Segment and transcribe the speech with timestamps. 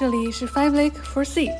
[0.00, 1.52] 这里是 Five Lake for Sea。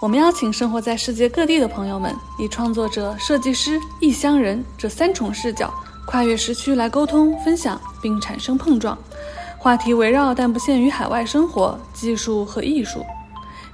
[0.00, 5.70] 我们邀请生活在世界各地的朋友们，以创作者、设计师、异乡人这三重视角，
[6.06, 8.96] 跨越时区来沟通、分享，并产生碰撞。
[9.58, 13.04] 话题围绕但不限于海外生活、技术和艺术，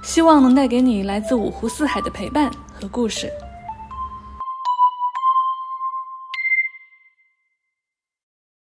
[0.03, 3.31] 希望能带给你来自五湖四海的陪伴和故事。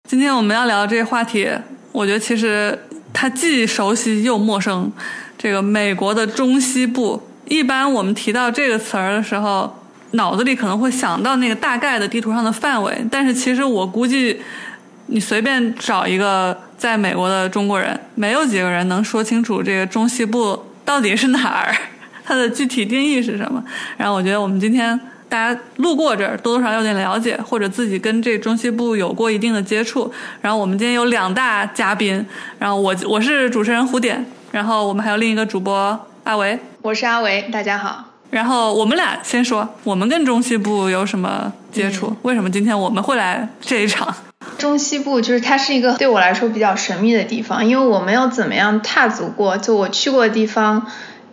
[0.07, 1.51] 今天我们要聊的这个话题，
[1.91, 4.89] 我觉得其实它既熟悉又陌生。
[5.43, 9.77] 这个美国的中西部，一般我们提到这个词儿的时候，
[10.11, 13.05] 脑子里可能会想到那个大概的地图上的范围。
[13.11, 14.39] 但是其实我估计，
[15.07, 21.75] 你随便找一个在美国的中国人，没有几个人能说清楚这个中西部到底是哪儿，
[22.23, 23.61] 它的具体定义是什么。
[23.97, 30.09] 然后我觉得我们今天大家路过这儿，多多少少有点了解，或者自己跟这中西部有过一定的接触。
[30.39, 32.25] 然后我们今天有两大嘉宾，
[32.57, 34.25] 然后我我是主持人胡典。
[34.53, 38.05] 然后我们还有另一个主播阿维，我是阿维，大家好。
[38.29, 42.15] 然后我们俩先说，我们跟中西部有什么接触？
[42.21, 44.15] 为什么今天我们会来这一场？
[44.59, 50.85] 中西部就是它是一个对我来说比较神秘的地方，因为我没有怎么样踏足过，就我去过的地方。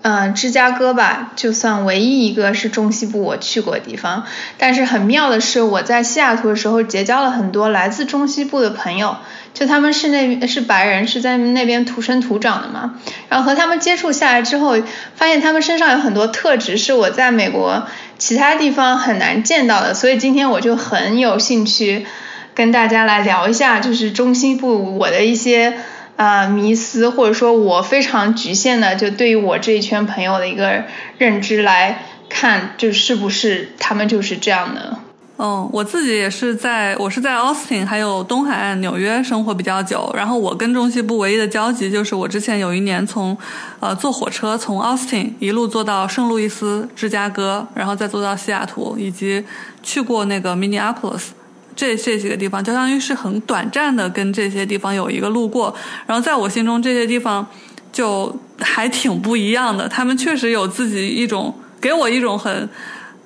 [0.02, 4.24] 嗯，芝加哥吧，就算唯一一个是中西部我去过的地方。
[4.56, 9.18] 但是很妙的是，我在西雅图的时候结交了很多来自中西部的朋友，
[9.52, 12.94] 就他们是那是白人，是在那边土生土长的嘛。
[13.28, 14.78] 然后和他们接触下来之后，
[15.16, 19.92] 发现他们身上有很多特质是我在美国其他地方很难见到的。
[19.92, 22.06] 所以今天我就很有兴趣
[22.54, 25.74] 跟大家来聊一下，就是中西部我的一些。
[26.20, 30.84] 啊，迷思或者说我非常局限的，就对于我这一圈朋友的一个
[31.16, 34.98] 认知来看，就是不是他们就是这样的。
[35.38, 43.34] 嗯，我自己也是在，我是在 Austin 还有东海岸纽约生活比较久，然后我跟中西部唯一的交集就是我之前有一年从
[43.80, 49.42] 呃坐火车从 Austin 一路坐到圣路易斯、芝加哥，然后再坐到西雅图，以及
[49.82, 51.28] 去过那个 Minneapolis。
[51.74, 55.74] 这这几个地方，相当于是很短暂的跟这些地方有一个路过，
[56.06, 57.46] 然后在我心中这些地方
[57.92, 59.88] 就还挺不一样的。
[59.88, 62.68] 他们确实有自己一种给我一种很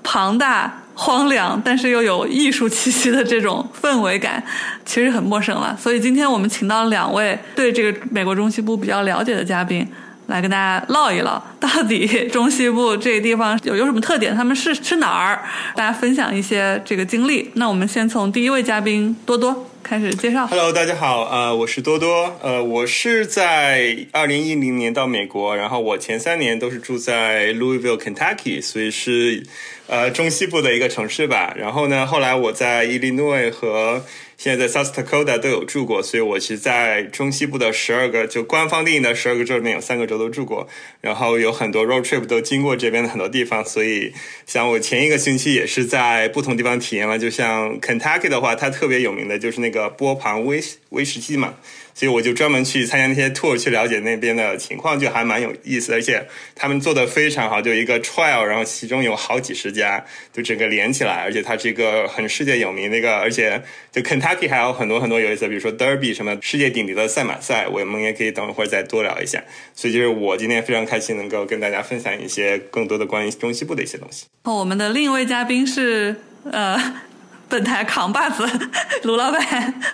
[0.02, 4.42] 庞大、荒凉，但是又有艺术气息的这种氛围感，
[4.84, 5.76] 其实很陌生了。
[5.78, 9.86] 所以今天我们请到了两位对这个美国中西部比较了解的嘉宾。
[10.26, 14.34] 来跟大家唠一唠，到底中西部这个地方有有什么特点？
[14.34, 15.42] 他们是是哪儿？
[15.76, 17.50] 大家分享一些这个经历。
[17.54, 20.46] 那我们先从第一位嘉宾多多开始介绍。
[20.46, 29.42] Hello，大家好，呃，我是多多，呃，我是在二零一零年到美国，然后我前三年都是住在 Louisville, Kentucky，所以是
[29.86, 31.52] 呃中西部的一个城市吧。
[31.54, 34.02] 然后呢，后来我在 Illinois 和
[34.36, 40.68] 现在在 South Dakota 都有住过，所以我其实在中西部的十二个就官方定义的十二个州里面有三个州都住过，
[41.00, 44.12] 然后有很多 road trip 都经过这边的很多地方，所以
[44.46, 51.54] 像我前一个星期也是在不同地方体验了，就像 Kentucky 的话，它特别有名的就是那个波旁威威士忌嘛。
[51.94, 63.62] 所以我就专门去参加那些 tour 去了解那边的情况，就还蛮有意思，而且他们做的非常好，就一个 trial，然后其中有好几十家，就整个连起来，而且它是一个很世界有名的一个，而且
[63.92, 69.42] 就 Kentucky 还有很多很多有意思，比如说 Derby 什么世界顶级的赛马赛，我们也可以等一会儿再多聊一下。
[69.74, 74.26] 所以就是我今天非常开心能够跟大家分享一些更多的关于中西部的一些东西。
[74.42, 76.16] 哦我们的另一位嘉宾是
[76.50, 76.76] 呃。
[77.48, 78.44] 本台扛把子
[79.04, 79.40] 卢老板，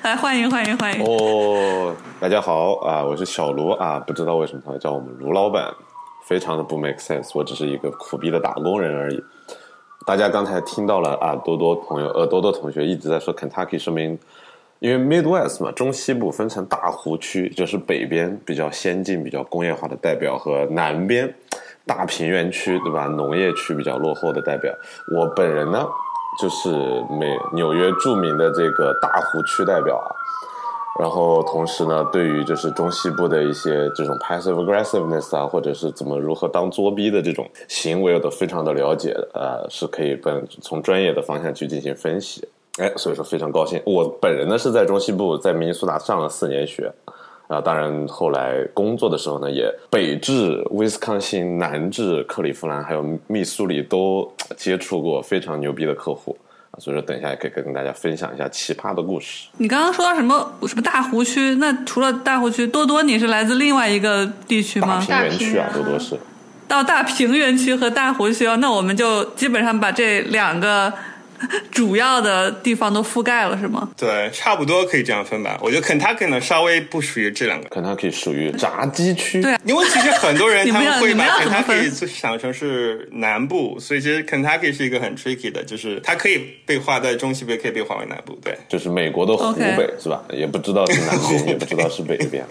[0.02, 1.04] 来欢迎欢迎欢迎！
[1.04, 5.70] 哦，大家好啊，我是小卢啊，不知道为什么他叫我们卢老板，
[6.24, 9.22] 非常的不 make sense，我只是一个苦逼的打工人而已。
[10.06, 14.18] 大家刚才听到了啊，多多朋友呃多多同学一直在说 Kentucky，说明
[14.78, 21.34] 因为 Midwest 嘛，中西部分成大湖区，就是北边比较先进、比较工业化的代表，和南边
[21.84, 24.72] 大平原区对吧，农业区比较落后的代表。
[25.14, 25.86] 我本人呢。
[26.38, 26.70] 就是
[27.10, 30.08] 美纽约著名的这个大湖区代表啊，
[31.00, 42.46] 然后同时呢，对于就是中西部的一些这种 passive aggressiveness 啊，或者是怎么如何当作逼的这种行为，我都非常的了解，呃，是可以本从专业的方向去进行分析。
[42.78, 46.90] 哎，所以说非常高兴，我本人呢是在中西部，在明尼苏达上了四年学。
[47.50, 56.38] 啊，当然，后来工作的时候呢，也北至威斯康星，南至克利夫兰，还有密苏里，都接触过非常牛逼的客户
[56.70, 56.78] 啊。
[56.78, 59.48] 所以说，等一下也可以跟大家分享一下奇葩的故事。
[59.56, 61.56] 你刚刚说到什么什么大湖区？
[61.56, 65.04] 那除了大湖区，多多你是来自另外一个地区吗？
[65.08, 66.16] 大平原区啊，多多是。
[66.68, 70.92] 到大平原区和大湖区哦，那我们就基本上把这两个
[71.70, 73.88] 主要的地方都覆盖了，是吗？
[73.96, 75.58] 对，差不多可以这样分吧。
[75.62, 79.40] 我觉得肯塔基呢稍微不属于这两个，肯塔基属于炸鸡区。
[79.42, 88.38] 对，因为其实很多人 他们会把肯塔基想成是南部，所以其实肯塔基是一个很 tricky 的，就是它可以被划在中西部，也可以被划为南部。
[88.44, 90.22] 对，就是美国的湖北是吧？
[90.32, 92.46] 也不知道是南边， 也不知道是北边。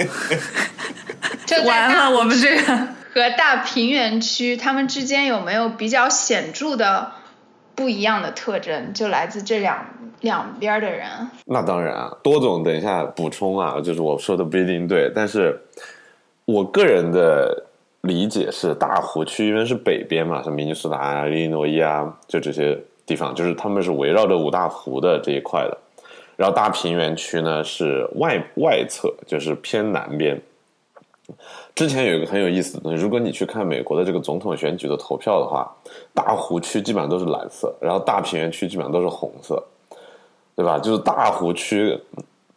[1.66, 7.12] 完了，我们这个和大平原区，他们之间有没有比较显著的？
[7.80, 9.86] 不一样的特征就来自这两
[10.20, 11.08] 两边的人。
[11.46, 15.58] 那当然啊，多总等一下补充啊，就是我说的不一定对，但是
[16.44, 17.64] 我个人的
[18.02, 25.78] 理解是，大湖区因为是北边嘛，像明尼苏达啊、伊利诺伊啊，就这些地方，就是他们是围绕着五大湖的这一块的。
[26.36, 30.38] 然后大平原区呢是外外侧，就是偏南边。
[31.80, 35.74] 之前有一个很有意思的东西，如果你去看美国的这个总统选举的投票的话，
[36.14, 39.64] 大湖区基本上都是蓝色，然后大平原区基本上都是红色，
[40.58, 40.78] 对吧？
[40.78, 41.98] 就是大湖区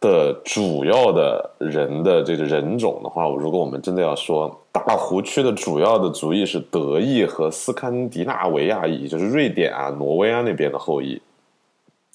[0.01, 11.21] 的主要的人的这个人种的话，如果我们真的要说，大湖区的主要的族裔是德裔和斯堪的纳维亚裔，就是瑞典啊、挪威啊那边的后裔，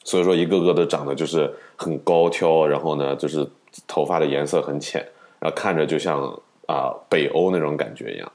[0.04, 3.48] 所以说一个个都长得就是很高挑，然后呢，就是
[3.86, 5.02] 头发的颜色很浅，
[5.38, 6.38] 然后看着就像。
[6.68, 8.30] 啊，北欧那种感觉一样，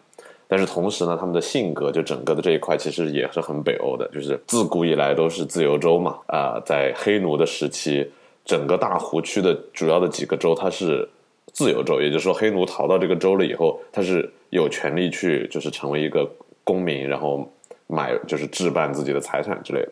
[0.47, 6.17] 但是同时呢，他们的性格就整个的这一块其实也是很北欧的，就是自古以来都是自由州嘛。
[6.25, 8.09] 啊，在黑奴的时期，
[8.43, 11.07] 整个大湖区的主要的几个州它是
[11.51, 16.27] 自由州，也就是说，黑奴逃到这个州了以后，他是有权利去就是成为一个
[16.63, 17.47] 公民，然后
[17.85, 19.91] 买就是置办自己的财产之类的。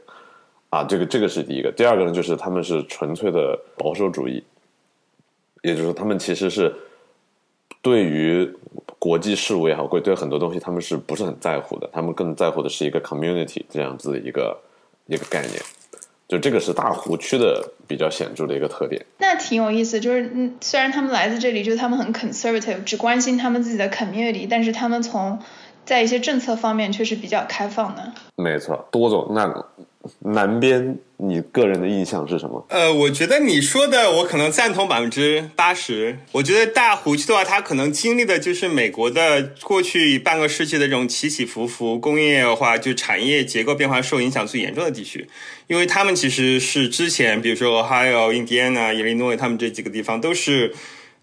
[0.72, 4.44] 啊，这个这个是第一个，第二个呢，就是他们是纯粹的保守主义，
[5.62, 6.74] 也就是说，他们其实是。
[7.82, 8.54] 对于
[9.00, 11.90] 国际事务也好，会对很多东西他们是不是很在乎的？
[11.92, 14.60] 他们更在乎的是一个 community 这样子的一个
[15.08, 15.54] 一个概念，
[16.28, 19.04] 就这个是大湖区的比较显著的一个特点。
[19.18, 25.40] 那挺有意思，就是，虽然他们来自这里，就是他们很 conservative，只关心他们自己的 community，但是他们从
[25.86, 28.14] 在一些政策方面却是比较开放的。
[28.36, 29.66] 没错，多总那。
[30.18, 32.66] 南边，你个人的印象是什么？
[32.70, 36.18] 呃，我觉得你说的我可能赞同百分之八十。
[36.32, 45.30] 我觉得大湖区的话，它可能经历的就是美国的过去半个世纪的这种起起伏伏，工业化就产业结构变化受影响最严重的地区，
[45.68, 50.74] 因为他们其实是之前，比如说 Ohio、印第安纳、伊利诺伊，他们这几个地方都是。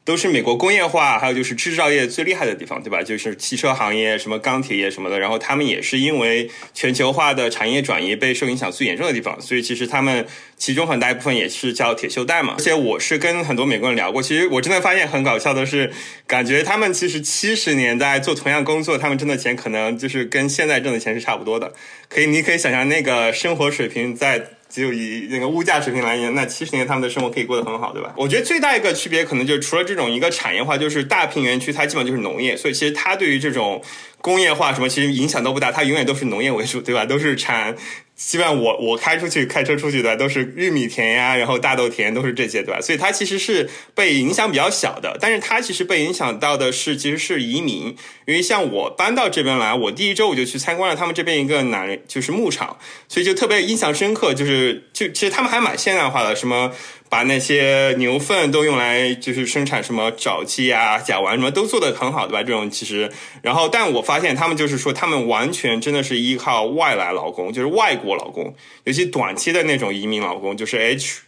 [0.09, 3.03] 都是美国工业化，还有就是制造业最厉害的地方，对吧？
[3.03, 5.21] 就是汽车行业、什么钢铁业什么的。
[5.21, 10.27] 然后他们也是因为全球化的产业转移被受影响最严重的地方，所以其实他们
[10.57, 12.55] 其中很大一部分也是叫铁锈带嘛。
[12.57, 15.93] 而且我是跟很多美国人聊过，其实我真的发现很搞笑的是，
[16.27, 21.75] 感觉他们其实七十年代做同样工作，他们挣的钱可能就是跟现在挣的钱是差不多的。
[22.09, 24.53] 可以，你可以想象那个生活水平在。
[24.69, 28.13] 就以那个物价水平来言，那七十年他们的生活可以过得很好，对吧？
[28.17, 33.83] 我觉得最大一个区别可能就是除了这种一个产业化，就是大平原区它基本就是农业，所以其实它对于这种
[34.21, 37.07] 工业化什么其实影响都不大，它永远都是农业为主，对吧？
[37.07, 37.75] 都是产。
[38.19, 42.81] 希望我我开出去开车出去的都是玉米田呀，然后大豆田都是这些，对吧？
[42.83, 52.77] 所以它其实是被影响比较小的，但是它其实被影响到的是其实是移民，因为像我搬到这边来，我第一周我就去参观了他们这边一个男就是牧场，
[53.09, 56.73] 所以就特别印象深刻，就是就其实他们还蛮现代化的，什么。
[57.09, 62.43] 把那些牛粪都用来就是生产什么沼气啊、甲烷什么都做得很好，对吧？
[62.43, 63.11] 这种其实，
[63.43, 68.55] 然后但我发现他们就是说，他们完全真的是依靠外来劳工，就是外国劳工，
[68.85, 71.21] 尤其短期的那种移民劳工，就是 H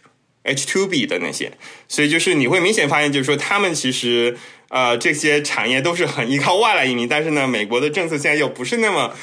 [0.43, 1.51] H two B 的那些，
[1.87, 4.37] 所以就是你会明显发现，就是说他们其实
[4.69, 9.13] 呃这些产业都是很依靠外来移民，但是呢，美国的政策现在又不是那么。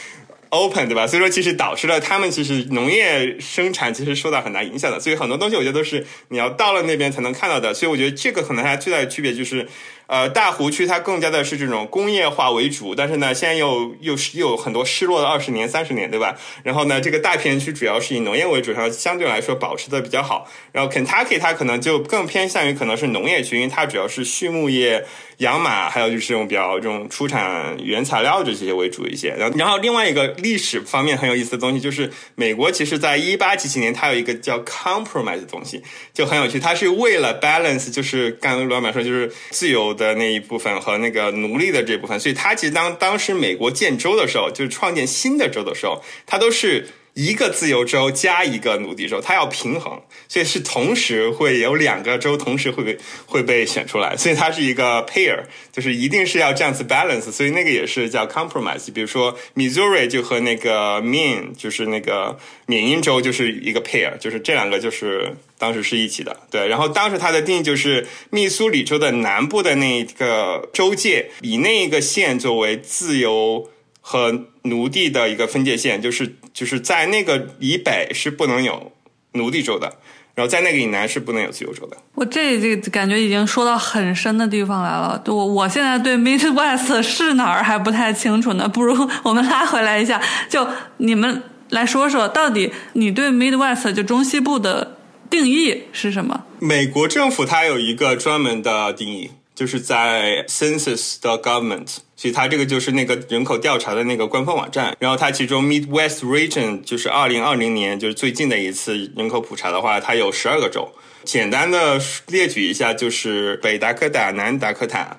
[0.50, 1.06] Open 对吧？
[1.06, 7.74] 所以说其实导致了他们其实农业生产其实受到很大影响的，所以很多东西我觉得都是你要到了那边才能看到的。
[7.74, 9.68] 所以我觉得这个可能它最大的区别就是，
[10.06, 16.36] 呃，大湖区它更加的是这种工业化为主，但是呢，现在又又是又有很多失落的二十年、三十年，对吧？
[16.62, 20.50] 然后呢，这个大片区主要是以农业为主，然后相对来说保持的比较好。
[20.72, 25.04] 然后 Kentucky 它可能就更偏向于可能是农业区，因为它主要是畜牧业。
[25.38, 29.32] 养马，还有就是这种比较这种出产原材料这些为主一些。
[29.38, 35.82] 然后，然后另外一个历史方面很有意思的东西，就是美国其实在一八几几年，它有一个叫 compromise 的东西，
[36.14, 36.58] 就很有趣。
[36.58, 42.18] 它是为了 balance，就是刚刚老板说，就是自由的那一部分和那个奴隶的这部分。
[42.18, 46.88] 所以，它其实当当时美国建州的时候，就是创建新的州的时候，它都是。
[47.18, 52.96] 一个自由州加一个奴隶州，它要平衡，所以是同时会有两个州同时会被
[53.26, 58.92] 会被选出来，所以它是一个 pair，就是一定是要这样子 balance，所以那个也是叫 compromise。
[58.92, 66.68] 比如说 Missouri 就和那个 Maine 就是那个缅因州就是一个 pair，就是这两个就是当时是一起的，对。
[66.68, 73.68] 然后当时它的定义就是密苏里州的南部的那个州界，以那一个县作为自由。
[74.00, 78.92] 和奴隶的一个分界线，就是就是在那个以北是不能有
[79.32, 79.92] 奴隶州的，
[80.34, 81.96] 然后在那个以南是不能有自由州的。
[82.14, 85.22] 我这这感觉已经说到很深的地方来了。
[85.26, 94.96] 我我现在对 Midwest 是哪儿还不太清楚呢，不如 我们拉回来一下，就你们来说说，到底你对 Midwest 就中西部的
[95.30, 96.44] 定义是什么？
[96.58, 99.30] 美国政府它有一个专门的定义。
[99.58, 104.96] 就是在 Census 的 Government，所以它这个就是那个人口调查的那个官方网站。
[104.98, 110.92] 然后它其中 Midwest Region 就是二零二零年就是最近的一次人口普查的话，它有十二个州。
[111.22, 115.16] 简单的列举一下，就是北达科达、南达科塔。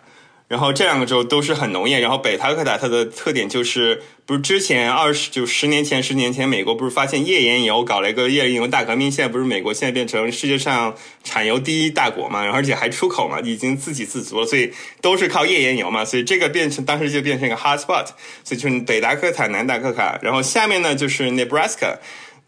[0.49, 18.07] 然后这两个州都是很农业，然后北达科塔它的特点就是，不是之前二十就十年前十年前美国不是发现页岩油，搞了一个页岩油大革命，现在不是美国现在变成世界上产油第一大国嘛，而且还出口嘛，已经自给自足了，所以都是靠页岩油嘛，所以这个变成当时就变成一个 hot spot，
[18.43, 21.99] 所以就是北达科塔、南达科卡，然后下面呢就是 Nebraska。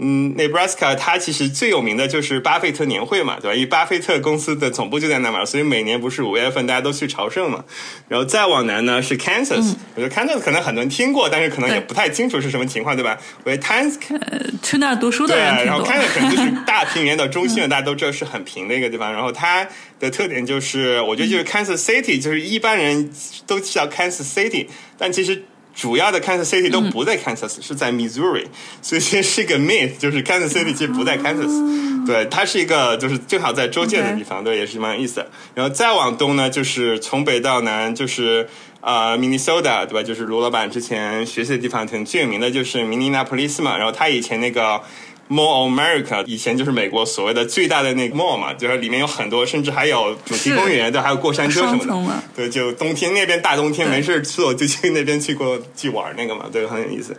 [0.03, 3.53] 嗯，Nebraska 它其实最有名的就是巴菲特年会嘛，对吧？
[3.53, 7.63] 因为巴菲特公司的总部就在那嘛，所以每年不是五月份大家都去朝圣嘛。
[8.07, 13.15] 然后再往南呢是 Kansas，我觉得 Kansas 可能很多人听过，但是可能也不太清楚是什么情况，对吧？
[13.43, 13.99] 我觉得 Kansas
[14.63, 19.13] 去那儿读书的人对，然后 Kansas 可能就是大平原的中心，大家都知道是很平的一个地方。
[19.13, 19.67] 然后它
[19.99, 23.11] 的特点就是，我觉得就是 Kansas City，就是一般人
[23.45, 24.65] 都知道 Kansas City，
[24.97, 25.43] 但其实。
[25.73, 28.45] 主要的 Kansas City 都不在 Kansas，是在 Missouri，
[28.81, 35.31] 所以这是一个 myth，就是 Kansas City 其实不在 Kansas，对，它是一个就是正好在州界的地方，对，也是蛮有意思的。
[35.55, 38.47] 然后再往东呢，就是从北到南，就是
[38.81, 40.03] 呃 Minnesota，对吧？
[40.03, 43.77] 就是卢老板之前学习的地方，可能最有名的就是 mini 那普利斯嘛。
[43.77, 44.81] 然后他以前那个。
[45.31, 52.23] Mall America 以前就是美国所谓的最大的那个 mall 嘛，就是里面有很多，甚至还有主题公园，对，还有过山车什么的。
[52.35, 57.15] 对，就冬天那边大冬天没事做，就去那边去过去玩那个嘛，对，很有意思。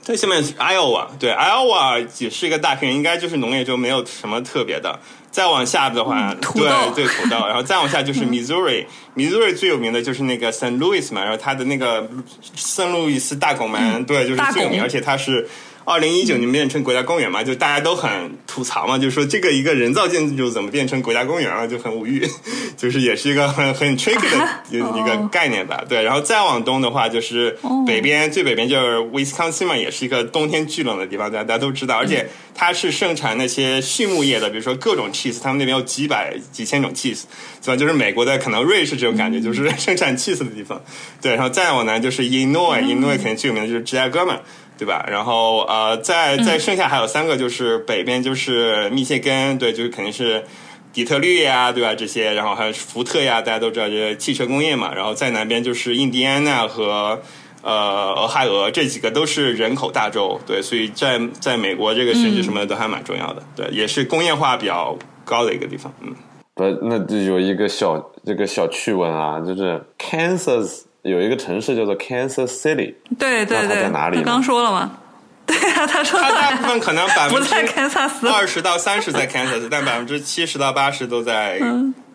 [0.00, 4.98] 在下面是 Iowa，对，Iowa 也是一个大片，应该就是农业州，没有什么特别的。
[5.30, 12.08] 再往下的话，对对土豆，然后再往下就是 Missouri，Missouri 最有名的就是那个 Saint Louis 嘛，然后它的那个
[12.54, 15.46] 圣路易斯大拱门，对，就是最有名，而且它是。
[15.84, 18.10] 二零一九年变成国家公园嘛，就大家都很
[18.46, 22.26] 吐槽嘛，就是说这个一个人造建筑怎么变成国家公园了，就很无语，
[22.76, 25.84] 就是也是一个很很 tricky 的 一个概念吧。
[25.88, 37.24] 对，然后再往东的话，就是北边最北边就是 Wisconsin 嘛，也是一个冬天巨冷的地方，大家大家都知道，而且它是盛产那些畜牧业的，比如说各种 cheese，他们那边有几百几千种 cheese，
[37.62, 37.76] 对吧？
[37.76, 40.80] 就是美国的可能瑞士这种感觉，就是盛产 cheese 的地方。
[41.20, 44.38] 对，然后再往南就是 Illinois，Illinois 肯定最有名的就是芝加哥嘛。
[44.76, 45.06] 对吧？
[45.08, 50.44] 然后呃，在在剩下还有三个，就是北边就是密歇根，对，就是肯定是
[50.92, 51.94] 底特律呀，对吧？
[51.94, 54.92] 这些，然后还有福特呀，大家都知道这些汽车工业嘛。
[54.92, 57.20] 然后在南边就是印第安纳和
[57.62, 65.92] 呃俄亥俄，这几个都是人口大州，对，所以在在美国这个选举什么的都还蛮重要的，对，也是工业化比较高的一个地方。
[66.00, 66.12] 嗯，
[66.54, 70.82] 不，那就有一个小这个小趣闻啊，就是 Kansas。
[71.04, 74.22] 有一个城市叫做 Kansas City，对对对，在哪里？
[74.22, 74.98] 刚说了吗？
[75.46, 81.60] 对啊，他说他大部分可能 百分之二十到三十在 Kansas，但百分之七十到八十都在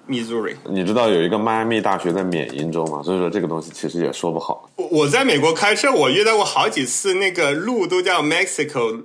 [0.08, 0.56] Missouri。
[0.68, 3.04] 你知道有一个迈阿密大学在缅因州吗？
[3.04, 4.68] 所以说这个东西其实也说不好。
[4.90, 9.04] 我在美国开车，我遇到过好几次，那个路都叫 Mexico。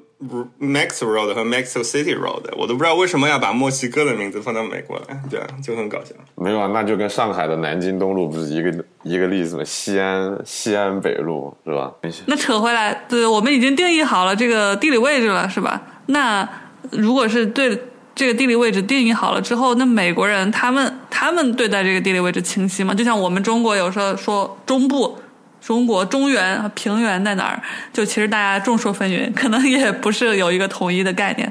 [0.60, 6.14] Mexico Road 和 Mexico City Road，我都不知道为什么要把墨西哥的名字放到美国来，对啊，就很搞笑。
[6.34, 9.62] 没有啊，那就跟上海的南京东路不是一个一个例子吗？
[9.64, 11.92] 西安西安北路是吧？
[12.26, 15.82] 那扯回来，对，我们已经定义好了这个地理位置了，是吧？
[16.06, 16.48] 那
[16.90, 17.78] 如果是对
[18.14, 22.94] 这个地理位置定义好了之后，那美国人他们他们对待这个地理位置清晰吗？
[22.94, 25.18] 就像我们中国有时候说中部。
[25.64, 27.62] 中国中原和平原在哪儿？
[27.90, 31.50] 就其实大家众说纷纭，可能也不是有一个统一的概念。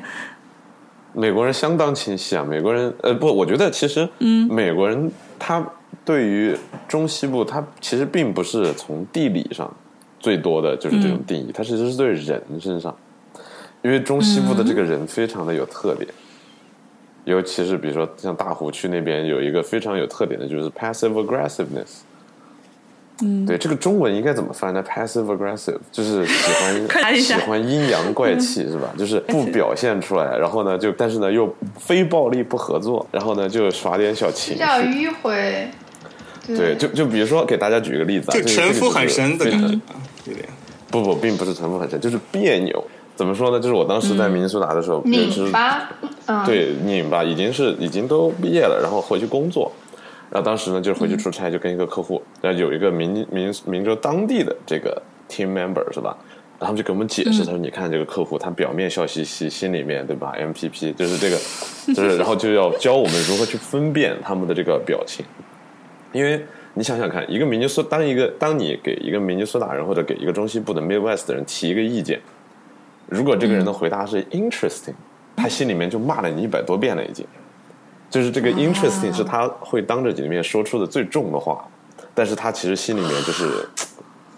[1.14, 2.46] 美国人相当清晰啊！
[2.48, 5.68] 美国人呃不，我觉得其实嗯，美国人他
[6.06, 6.56] 对于
[6.88, 9.72] 中西部，他其实并不是从地理上
[10.20, 12.96] 最多的就是这种定义，他其实是对人身上，
[13.82, 16.08] 因为中西部的这个人非常的有特点，
[17.26, 22.02] 尤其是比如说像大湖区那边有一个非常有特点的就是 passive aggressiveness。
[23.22, 28.90] 嗯，对，这个中文应该怎么翻呢？passive aggressive 就是喜欢 喜欢阴阳怪气是吧？
[28.98, 35.68] 就是不表现出来，然后呢就但是呢又非暴力不合作，然后呢就耍点小情绪，比较迂回。
[36.46, 39.80] 对，就就比如说给大家举个例子，就城府很深的感觉，
[40.26, 40.50] 有点。
[40.92, 42.84] 不不，并不是城府很深，就是别扭。
[43.16, 43.60] 怎么说呢？
[43.60, 45.88] 就是我当时在明尼苏达的时候，拧巴，
[46.46, 49.72] 对，拧巴，已经是已经都毕业了，然后回去工作。
[50.34, 55.00] 然后当时呢，就是回去出差，就跟一个客户，然后有一个明明明州当地的这个
[55.30, 56.18] team member 是吧？
[56.60, 61.38] 然后就给我们解释，他说：“你看这个客户，他表面笑嘻嘻，心里面对吧？MPP 就是这个，
[61.94, 65.24] 就是然后就要教我们如何去分辨他们的这个表情，
[66.12, 72.20] 因为你想想看，一个明尼苏当一个当你给一个明尼苏达人或者给一个中西部的 Midwest 的人提一个意见，
[73.08, 74.96] 如果这个人的回答是 interesting，
[75.36, 77.24] 他心里面就骂了你一百多遍了已经。”
[78.14, 81.66] 就是这个 interesting 是他会当着你的面说出的最重的话，
[82.14, 83.68] 但是他其实心里面就是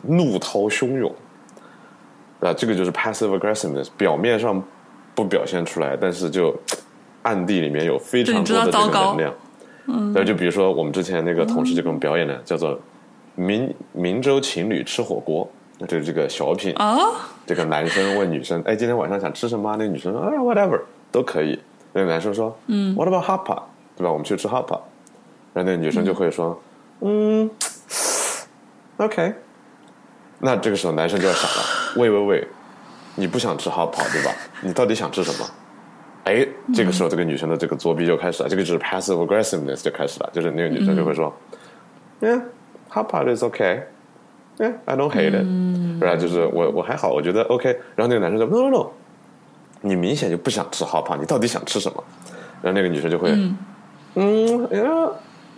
[0.03, 1.13] 怒涛汹涌，
[2.39, 4.63] 啊，这个就是 passive aggressiveness，表面上
[5.13, 6.57] 不表现出来，但是就
[7.23, 9.33] 暗地里面有非常多的这个能量。
[9.87, 12.79] 嗯，那就比如说我们之前那个同事就给我们表演的叫做
[13.35, 16.73] 明明州情侣吃火锅，那就是这个小品。
[16.75, 16.97] 啊，
[17.45, 19.75] 这个男生问女生，哎，今天晚上想吃什么？
[19.77, 20.79] 那女生说啊，whatever
[21.11, 21.59] 都可以。
[21.97, 23.63] 那个男生说：“嗯，What about hapa？
[23.95, 24.11] 对吧？
[24.11, 24.81] 我们去吃 hapa。”
[25.55, 26.61] 然后那个女生就会说
[26.99, 27.49] ：“嗯
[28.97, 29.33] ，OK。”
[30.39, 31.63] 那这个时候男生就要傻了。
[31.95, 32.47] 喂喂喂，
[33.15, 34.31] 你不想吃 hapa 对吧？
[34.61, 35.49] 你到底想吃什么？
[36.25, 38.49] 哎，这个时候这个女生的这个作弊就开始了。
[38.49, 40.29] 这个就是 passive aggressiveness 就开始了。
[40.33, 41.33] 就是那个女生就会说
[42.19, 43.83] ：“Yeah，hapa is OK。
[44.57, 47.69] Yeah，I don't hate it。”嗯然后就是我我还好，我觉得 OK。
[47.95, 48.89] 然后那个男生就：“No no no。”
[49.85, 52.03] 你明显就不想吃好胖，你到底想吃什么？
[52.61, 53.29] 然后那个女生就会，
[54.15, 54.89] 嗯，哎呀，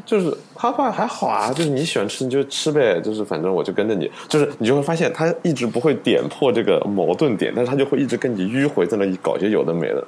[0.05, 10.05] 就是哈胖还好啊，就是你喜欢吃你就吃呗，就是反正我就跟着你，就是你就会发现他一直不会点破这个矛盾点，但是他就会一直跟你迂回在那里搞些有的没的。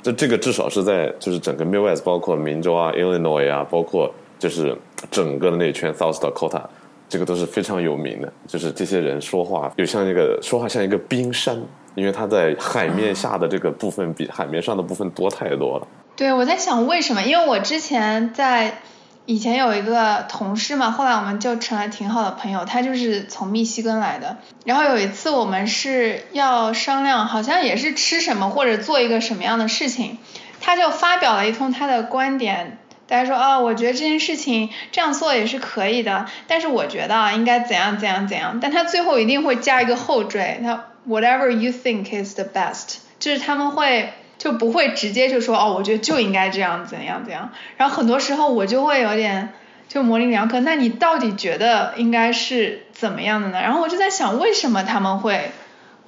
[0.00, 4.76] 这这个至少是在就是整个 Midwest，包括明州啊、Illinois 啊，包括就是
[5.10, 6.62] 整个的那圈 South Dakota，
[7.08, 8.32] 这个都是非常有名的。
[8.46, 11.60] 就是这些人说话有像一个说话像一个冰山。
[11.98, 15.86] 因为它在海面下的这个部分比海面上的部分多太多了。
[16.16, 17.22] 对，我在想为什么？
[17.22, 18.78] 因为我之前在
[19.26, 22.64] 以前有一个同事嘛，后来我们就成了挺好的朋友。
[22.64, 24.38] 他就是从密西根来的。
[24.64, 30.18] 然后有一次我们是要商量，好像也是吃什么或者做一个什么样的事情，
[30.60, 32.78] 他就发表了一通他的观点。
[33.06, 38.58] 大家说啊，我觉得这件事情这样做也是可以的，但是我觉得啊，应该怎样怎样怎样。
[38.60, 40.84] 但他最后一定会加一个后缀，他。
[41.08, 47.50] Whatever you think is the best，就是他们会就不会直接就说哦，我觉得就应该这样怎样怎样。
[47.78, 49.54] 然后很多时候我就会有点
[49.88, 53.60] 就模棱两可，那你到底觉得应该是怎么样的呢？
[53.62, 55.50] 然后我就在想为什么他们会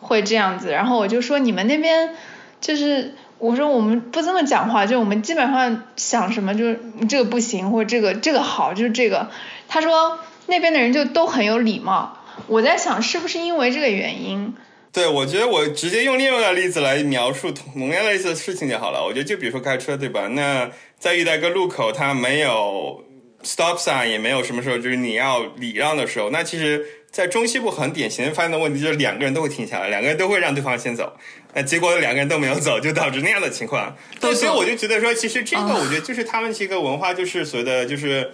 [0.00, 0.70] 会这样子。
[0.70, 2.14] 然后我就说你们那边
[2.60, 9.30] 就是我说我们不这么讲话，就我们基本上想什么就是这个不行或者这个这个好就是这个。
[9.66, 12.18] 他说那边的人就都很有礼貌。
[12.48, 14.54] 我在想是不是因为这个原因。
[14.92, 19.00] 对，我觉得我直接用另外一个例子来描述同样类似的事情就好了。
[19.00, 20.26] 我觉得就比如说开车，对吧？
[20.26, 23.04] 那在遇到一个路口，它没有
[23.44, 31.16] stop sign，也没有什么时候就是你要礼让的时候，那其实，在中西部很典型的发现的问题就是两个人都会停下来，两个人都会让对方先走。
[31.54, 33.96] 那结果两个人都没有走，就导致那样的情况。
[34.20, 38.28] 对所以我就觉得说，其实这个我觉得就是他们这个文化，就是所谓的就是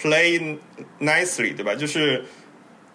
[0.00, 0.56] play
[1.00, 1.74] nicely，对吧？
[1.74, 2.24] 就是。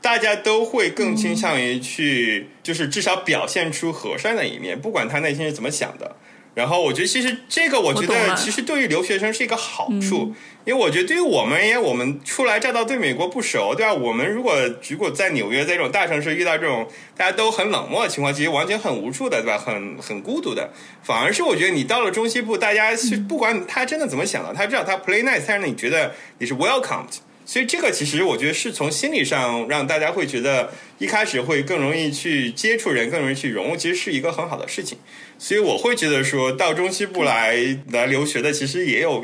[0.05, 6.15] 大家都会更倾向于去，就是至少表现出和善的一面，不管他内心是怎么想的。
[6.53, 10.31] 然后我觉得，其实这个我觉得，其实对于留学生是一个好处，
[10.63, 13.91] 因为我觉得对于我们，而言我们初来乍到，对美国不熟，对吧？
[13.95, 14.55] 我们如果
[14.87, 16.87] 如果在纽约在这种大城市遇到这种
[17.17, 19.57] 大家都很冷漠的情况，其实完全很无助的，对吧？
[19.57, 20.69] 很很孤独的。
[21.01, 27.17] 反而是我觉得你到了中西部，大家是不管他真的怎么想的，他知道他 play nice，但是你觉得你是 welcomed。
[27.45, 34.97] 所以这个其实我觉得是从心理上让大家会觉得一开始会更容易去接触人，更容易去融入，其实是一个很好的事情。
[35.38, 39.21] 所以我会觉得说到中西部来来留学的，其实也有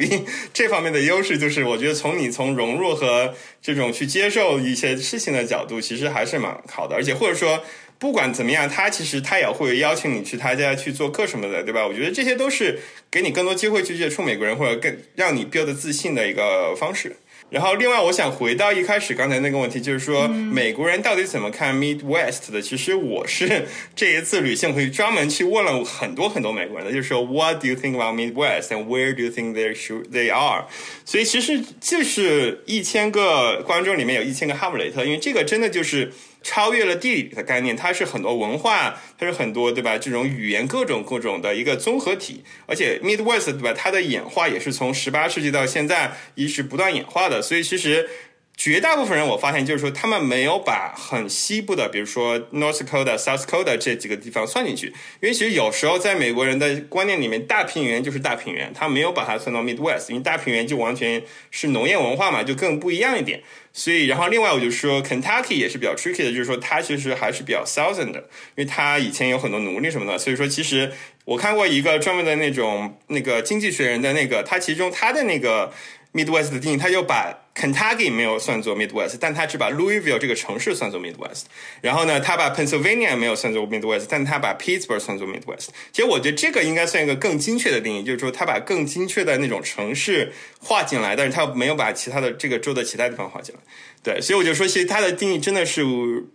[0.53, 6.95] 这方面的优势，就是我觉得从你从融入和这种去接受一些事情的角度，其实还是蛮好的。
[6.95, 7.63] 而且或者说
[7.97, 11.87] 不管怎么样，他其实他也会邀请你去他家去做客什么的，对吧？
[11.87, 12.79] 我觉得这些都是
[13.09, 17.15] 给你更多机会去接触美国人，或者更让你 build 自信的一个方式。
[17.51, 22.61] 然后，另外，我想回到一开始刚才那个问题，就是说美国人到底怎么看 Midwest 的？
[22.61, 30.63] 其实我是这一次旅行会专门去问了很多很多美国人的，就是说 What do you think about Midwest and where do you think they should they are？
[31.03, 36.13] 所以其实就是一千个观众里面有一千个哈姆雷特，因为这个真的就是。
[36.41, 39.97] 超越了地理的概念，它是很多文化，它是很多对吧？
[39.97, 43.73] 这种语言各种各种的一个综合体，而且 Midwest 对吧？
[43.73, 48.09] 它的演化也是从十八世纪到现在一直不断演化的，所以其实。
[48.57, 54.87] 绝大部分人，我发现就是说，他们没有把很西部的，比如说 North Dakota、South Dakota 这几个地方算进去，
[55.19, 63.41] 因为其实有时候在美国人的观念里面，大平原就是大平原，他没有把它算到 Midwest，因为大平原就完全是农业文化嘛，就更不一样一点。
[63.73, 68.19] 所以，然后另外我就说，Kentucky 也是比较 tricky 的，就是说它其实还是比较 Southern 的，
[68.55, 70.17] 因为它以前有很多奴隶什么的。
[70.17, 70.91] 所以说，其实
[71.23, 75.73] 我看过一个专门的那种那个经济学人的那个，他其中他的那个
[76.13, 77.37] Midwest 的定义，他又把。
[77.53, 81.43] Kentucky 没有算作 Midwest，但他只把 Louisville 这个城市算作 Midwest。
[81.81, 85.67] 然后呢，他把 Pennsylvania 没有算作 Midwest，但他把 Pittsburgh 算作 Midwest。
[85.91, 93.61] 其实我觉得这个应该算一个更精确的定义，就是说他把更精确的那种城市划进来，但是他没有把其他的这个州的其他地方划进来。
[94.01, 95.83] 对，所以我就说，其实它的定义真的是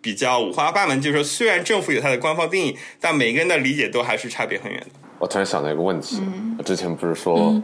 [0.02, 1.00] 比较五花八门。
[1.00, 4.88] 就是说，虽然政府有它的官方定义，但每个人的理解都还是差别很远的。
[5.18, 6.20] 我突然想到一个问题，
[6.58, 7.62] 我之前不是说。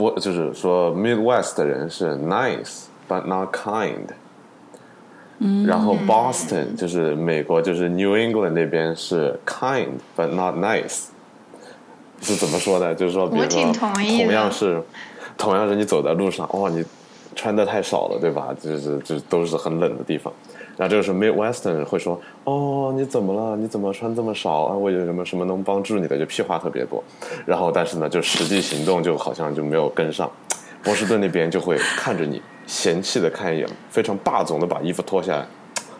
[0.00, 4.08] 不，就是说，Midwest 的人是 nice but not kind。
[5.38, 5.66] 嗯。
[5.66, 11.04] 然后 Boston 就是美国，就是 New England 那边是 kind but not nice。
[12.22, 12.94] 是怎么说的？
[12.94, 14.82] 就是说，比如说，同样是，
[15.36, 16.82] 同样是你走在路上，哇，你
[17.36, 18.54] 穿的太少了，对吧？
[18.58, 20.32] 就是就都是很冷的地方。
[20.80, 23.54] 然后这个时候，Midwestern 会说：“哦，你怎么了？
[23.54, 24.74] 你怎么穿这么少啊？
[24.74, 27.04] 我有什么什么能帮助你的？”就屁话特别多。
[27.44, 30.30] 然后，但是呢，就实际行动就好像就没有跟上。
[30.82, 35.46] 波士顿那边就会看着你，嫌弃的看一眼，非常霸总的把衣服脱下来，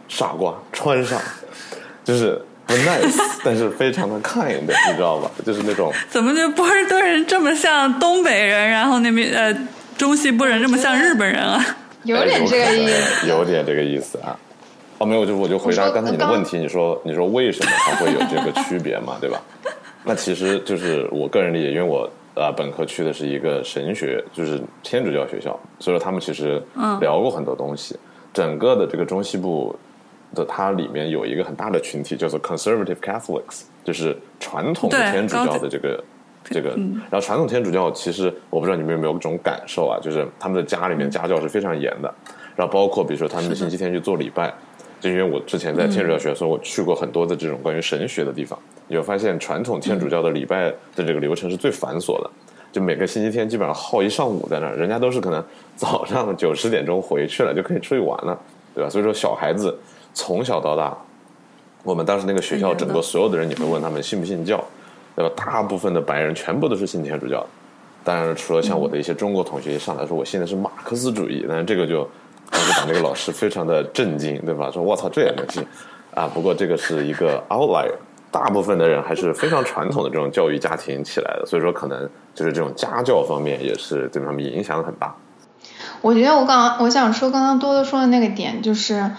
[0.08, 1.20] 傻瓜穿上，
[2.02, 4.66] 就是不 nice， 但是非常的 kind，你
[4.96, 5.30] 知道吧？
[5.44, 9.54] 就是那种怎么就波士顿人这么像东北人，然后那边呃
[9.98, 11.62] 中西部人这么像日本人啊？
[12.04, 14.34] 有点这个意思，有点这个意思啊。
[15.00, 16.58] 哦，没有，就我就回答刚才你的问题。
[16.58, 19.16] 你说，你说为什么它会有这个区别嘛？
[19.18, 19.40] 对吧？
[20.04, 26.62] 那其实就是我个人理解，因为我呃本科去的是一个神学，就是天主教学校，所以说他们其实
[27.00, 27.98] 聊过很多东西。
[28.34, 29.74] 整个的这个中西部
[30.34, 36.04] 的它里面有一个很大的群体叫做 Conservative Catholics，就是传统的天主教的这个
[36.44, 36.76] 这个。
[37.10, 42.14] 然后传统天主教其实我不知道你们有没有这种感受啊，就是他们的家里面家教是非常严的，
[42.54, 44.52] 然后包括比如说他们的星期天去做礼拜。
[45.00, 48.58] 就因为我之前在天主教学，所以我去过很多的这种关于神学的地方。
[48.86, 52.30] 你会发现，传统天主教的礼拜的这个流程是最繁琐的，
[52.70, 54.76] 就每个星期天基本上耗一上午在那儿。
[54.76, 55.42] 人家都是可能
[55.74, 58.38] 早上九十点钟回去了，就可以出去玩了，
[58.74, 58.90] 对吧？
[58.90, 59.74] 所以说，小孩子
[60.12, 60.94] 从小到大，
[61.82, 64.62] 我们当时那个学校整个所有的人，你会问他们信不信教，
[65.16, 65.32] 对吧？
[65.34, 67.46] 大部分的白人全部都是信天主教的。
[68.04, 72.06] 当然，除了像我的一些中国同学一上来说，我信的是马克思主义，但是这个就。
[72.50, 74.70] 当时把那个老师非常的震惊，对吧？
[74.72, 75.64] 说“我操，这也能进
[76.14, 77.94] 啊！”不过这个是一个 outlier，
[78.32, 85.14] 大部分的人还是非常传统的这种教育家庭起来的，所以说可能就是这种家教方面也是对他们影响很大。
[86.02, 89.12] 我觉得我刚我想说刚刚多多说的那个点就是，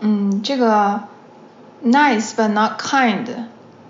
[0.00, 1.00] 嗯，这个
[1.82, 3.24] nice but not kind，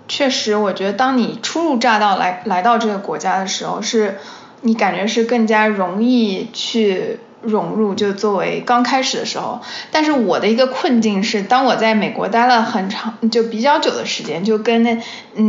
[0.07, 4.19] 确实，我觉得当你初入乍到来来到这个国家的时候，是
[4.61, 7.19] 你感觉是更加容易去。
[7.41, 14.97] 融入就作为刚开始的时候，但是我的一个困境是，当我在美国待了很长就比较久的时间，就跟那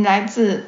[0.03, 0.67] 来自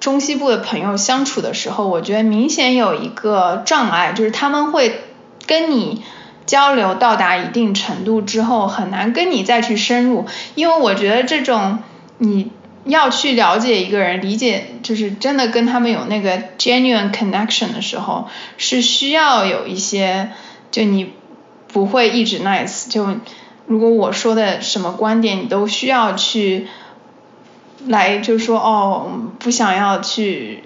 [0.00, 5.00] 中西部的朋友相处的时候，我觉得明显有一个障碍，就是他们会
[5.46, 6.02] 跟你
[6.44, 11.78] 交流到达一定程度之后，很难跟你再去深入，因为我觉得这种
[12.18, 12.50] 你
[12.84, 20.30] 要去了解一个人，理解就是真的跟他们有那个 genuine connection 的时候，是需要有一些。
[20.74, 21.12] 就你
[21.72, 23.06] 不会一直 nice，就
[23.66, 26.66] 如果我说的什么观点你都需要去
[27.86, 29.08] 来就说哦
[29.38, 30.64] 不想要去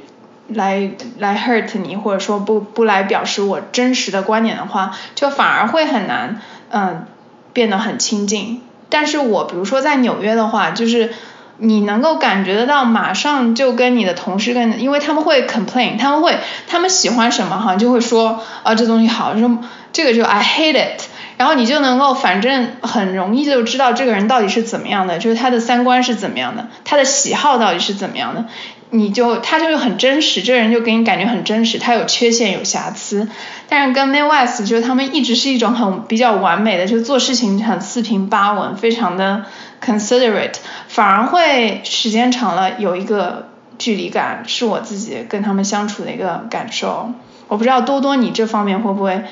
[0.48, 6.40] 来来 hurt 你或者说不不来表示我真实的观点的话，就反而会很难
[6.70, 7.04] 嗯
[7.52, 8.62] 变得很亲近。
[8.88, 11.12] 但是我比如说在纽约的话，就是
[11.58, 19.68] 你能够感觉得到，马上就跟你的同事跟，因为他们会 complain，他们会他们喜欢什么哈就会说啊这东西好，什么。
[19.92, 21.02] 这个就 I hate it，
[21.36, 28.44] 然后你就能够反正很容易就知道这个人到底是怎么样的，就是他的三观是怎么样的，他的喜好到底是怎么样的。
[28.90, 33.28] 你就他就是很真实，这个人就给你感觉很真实，他有缺陷有瑕疵，
[33.68, 39.44] 但是跟 May West 就是他们一直是一种很比较完美的，就做事情很四平八稳，非常的
[39.84, 40.54] considerate，
[40.88, 47.12] 反而会时间长了有一个距离感，是我自己跟他们相处的一个感受。
[47.48, 49.22] 我不知道多多你这方面会不会，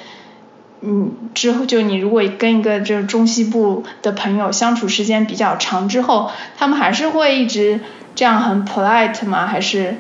[0.81, 7.81] 嗯，之后就你如果跟一个就是中西部的朋友相处时间比较长之后，他们还是会一直。
[8.15, 9.47] 这样很 polite 吗？
[9.47, 9.95] 还是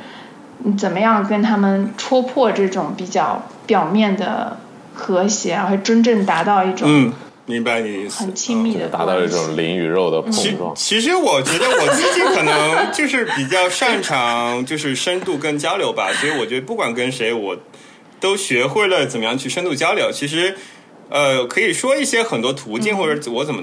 [0.78, 4.56] 怎么样跟他们戳破这种比较表面的
[4.94, 7.12] 和谐，然后真正达到一种嗯，
[7.44, 10.74] 明白你的意思，很亲密的达到一种灵与肉的碰撞。
[10.74, 17.54] 其实我觉得我自己可能就是比较擅长就是深度跟交流吧，所以我觉得不管跟谁，我
[18.20, 20.10] 都学会了怎么样去深度交流。
[20.12, 20.56] 其实
[21.08, 23.62] 呃，可以说一些很多途径，或者我怎么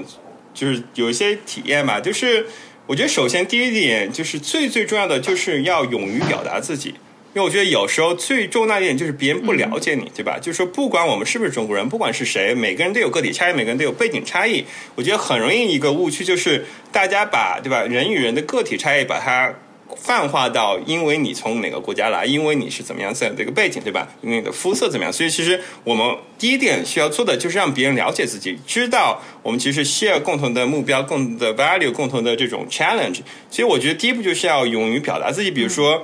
[0.52, 2.46] 就是有一些体验吧，就是。
[2.86, 10.38] 我觉得首先第一点就是最最重要的就是要勇于表达自己，因为我觉得有时候最重要一点就是别人不了解你，对吧？
[10.38, 14.66] 就是说不管我们是不是中国人，不管是谁，每个人都有个体差异，每个人都有背景差异。
[14.96, 19.54] 我觉得很容易一个误区就是大家把对吧人与人的个体差异把它。
[19.96, 24.08] 泛化到，因为你从哪个国家来，因为你是怎么样这样的一个背景，对吧？
[24.22, 25.12] 因为你的肤色怎么样？
[25.12, 33.20] 所以其实我们第一点需要做的就是让别人了解自己，知道我们其实 share 共同的目标、共同的 value、共同的这种 challenge。
[33.50, 35.50] 所以我觉得第一步就是要勇于表达自己。
[35.50, 36.02] 比如说，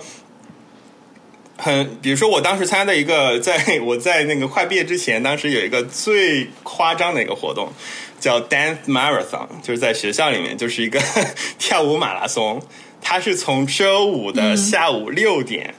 [1.57, 7.71] 很，比如说我当时参加的一个，在我在那个快毕业之前，当时有一个最夸张的一个活动，
[8.19, 11.01] 叫 dance marathon，就是在学校里面就是一个
[11.59, 12.63] 跳舞马拉松。
[13.01, 15.75] 它是从周五的下午六点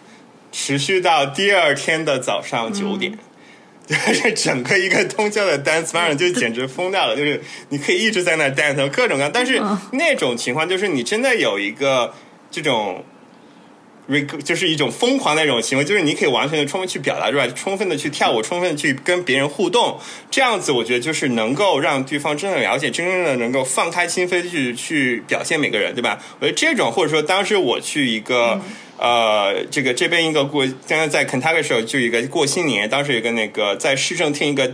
[0.51, 3.17] 持续到第二天的早上九点，
[3.87, 7.15] 就是整个一个通宵的 dance marathon 就简直疯掉了。
[7.15, 12.13] 就是你可以一直在那 dance，各种各样，但是那种情况就是你真的有一个
[12.49, 13.03] 这种。
[14.43, 26.19] 就是一种疯狂的一种行为，就是你可以完全的充分去表达出来，充分的去跳舞，充分的去跟别人互动，这样子我觉得就是能够让对方真正了解，真正的能够放开心扉去去表现每个人，对吧？
[26.39, 28.59] 我觉得这种或者说当时我去一个
[28.97, 34.73] 呃，这个这边一个过，刚刚在 Kentucky 的时候就一个过新年，当时有个那个在市政厅一个。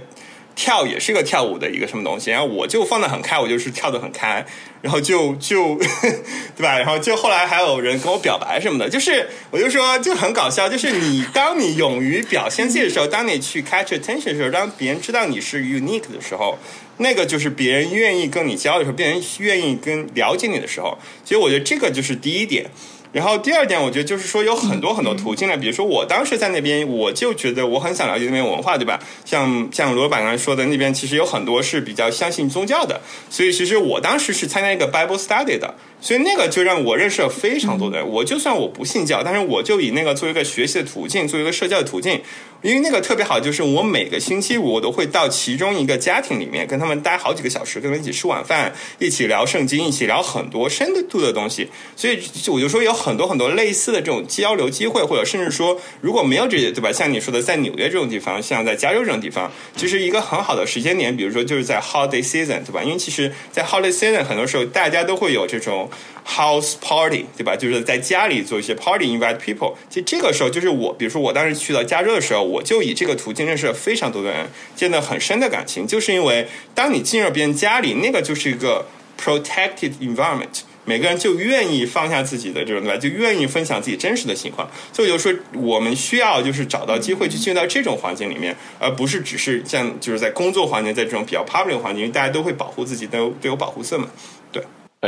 [0.57, 4.43] 跳也是个跳舞的一个什么东西，然后我就放的很开，我就是跳的很开，
[4.81, 5.75] 然后就就
[6.57, 6.79] 对吧？
[6.79, 16.57] 然后就后来还有人跟我表白什么的，就是我就说就很搞笑，就是你当你勇于表现自己的时候，当你去 catch attention 的时候，当别人知道你是 unique 的时候，
[16.97, 22.65] 那个就是别人愿意跟你交流的时候，别人愿意跟了解你的时候，所以我觉得这个就是第一点。
[23.11, 25.57] 然后第二点，我觉得就是说有很多很多途径了。
[25.57, 28.99] 比如说我当时在那边，我就觉得我很想了解那边文化，对吧？
[29.25, 35.73] 像像罗板刚才说的，那边其实有很多是比较相信宗教的，所以其实我当时是参加一个 Bible Study 的。
[35.99, 38.07] 所以那个就让我认识了非常多的人。
[38.07, 42.21] 我就算我不信教，但是我就以那个作为一个学习的途径，作为一个社交的途径。
[42.63, 51.69] 因为那个特别好，就是我每个星期五我都会到其中一个家庭里面，跟他们待好几个小时，跟他们一起吃晚饭，一起聊圣经，一起聊很多深度的东西。
[51.95, 56.91] 所以我就说有很多很多类似的这种交流机会，或者甚至说如果没有这些，对吧？
[56.91, 62.83] 像你说的，在纽约这种地方，像在加州这种地方，其实一个很好的时间点，比如说就是在 holiday season，对吧？
[62.83, 65.86] 因为其实，在 holiday season 很多时候大家都会有这种。
[66.25, 67.55] House party，对吧？
[67.55, 69.73] 就是在家里做一些 party，invite people。
[69.89, 75.87] 其实这个时候，就是我，比如说我当时去到加州的时候，我就以这个途径认识了非常多的人，建立很深的感情。
[75.87, 78.85] 就是因为当你进入别人家里，那个就是一个
[79.17, 82.97] protected environment，每个人就愿意放下自己的这种对吧？
[82.97, 84.69] 就愿意分享自己真实的情况。
[84.91, 94.09] 所以就说，我们需要就是找到机会去进入到这种环境里面，而不是只是像就是在工作环境，在这种比较 public 环境，因为大家都会保护自己，都都有保护色嘛。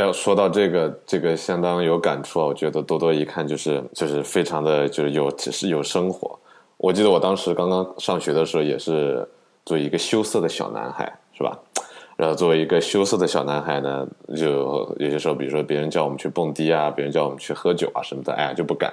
[0.00, 0.02] 对。
[0.02, 2.46] 哎呦，说到这个，这个相当有感触啊！
[2.46, 6.38] 我觉得多多一看就是就是非常的就是有是有生活。
[6.78, 9.28] 我记得我当时刚刚上学的时候，也是
[9.66, 11.58] 作为一个羞涩的小男孩，是吧？
[12.16, 18.92] 然后作为一个羞涩的小男孩呢，就有些时候，比如说别人叫我们去蹦迪啊，别人叫我们去喝酒啊什么的，哎呀就不敢。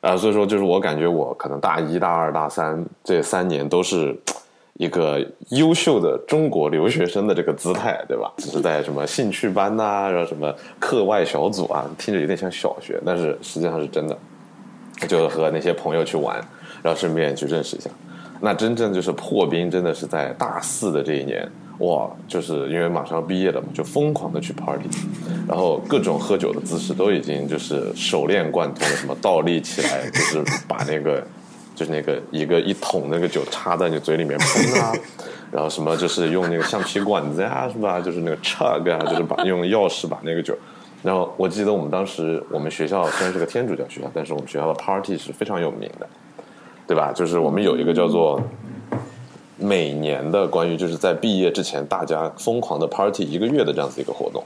[0.00, 4.16] 啊，所以说就是我感觉我可能大一大二大三这三年都是。
[4.74, 8.32] 一个优秀的中国留学生的这个姿态，对吧？
[8.38, 14.16] 只是在什么兴趣班呐，然后什么课外小组啊，听着有点像小学，但是实际上是真的。
[15.08, 16.36] 就和那些朋友去玩，
[16.80, 17.90] 然后顺便去认识一下。
[18.40, 22.08] 那真正就是破冰，真的是在大四的这一年，哇！
[22.28, 24.88] 就是因为马上要毕业了嘛，就疯狂的去 party，
[25.48, 31.26] 然后各种喝酒的姿势都已经就是熟练贯通，什么倒立起来，就是把那个。
[31.74, 34.92] 就是那个一个一桶那个酒插在你嘴里面 喷啊，
[35.50, 38.00] 然后什么就是用那个橡皮管子呀，是吧？
[38.00, 40.56] 就是那个 chug 啊，就是把用钥匙把那个酒。
[41.02, 46.06] 然后我记得我们当时我们学校虽然是个天主教学校，但是我们学校的 party 是非常有名的，
[46.86, 47.12] 对吧？
[47.12, 48.40] 就是我们有一个叫做
[49.56, 54.44] 每年的关于就是在毕业之前大家疯狂的 party 一个月的这样子一个活动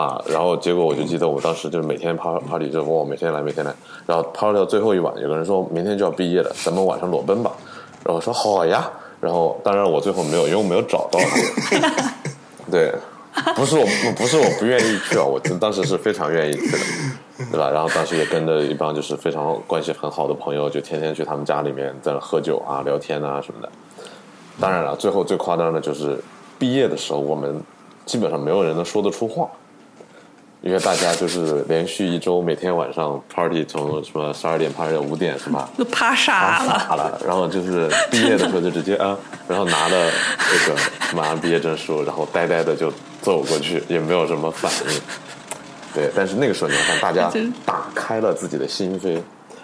[0.00, 0.24] 啊。
[0.28, 3.74] 然后结果我就记得我当时就是每天 party party 就哇每天来每天来，
[4.06, 7.50] 然后 party 到最后一晚，有个人说明天就要毕业了，咱们晚上裸奔吧。
[8.04, 8.90] 然后我说好呀。
[9.20, 11.18] 然后当然我最后没有，因为我没有找到
[11.70, 12.14] 他。
[12.70, 12.94] 对。
[13.54, 13.86] 不是我，
[14.16, 15.24] 不是我不愿意去啊！
[15.24, 16.78] 我当时是非常愿意去的，
[17.52, 17.70] 对吧？
[17.70, 23.68] 然后当时也跟着一帮就是非常关系很好的朋友，就天天去他们家里面在那喝酒啊、聊天啊什么的。
[24.60, 26.18] 当然了，最后最夸张的就是
[26.58, 27.62] 毕业的时候，我们
[28.04, 29.48] 基本上没有人能说得出话。
[30.62, 35.70] 因为大家就是连续一周每天晚上 party 从什么十二点 party 到五点是吧？
[35.78, 36.62] 都趴傻
[36.94, 39.16] 了，然后就是毕业的时候就直接啊，
[39.48, 40.10] 然后拿了
[40.50, 40.78] 这个
[41.16, 42.92] 马上毕业证书，然后呆呆的就
[43.22, 45.00] 走过去，也没有什么反应。
[45.94, 47.32] 对，但是那个时候你看，大家
[47.64, 49.18] 打开了自己的心扉，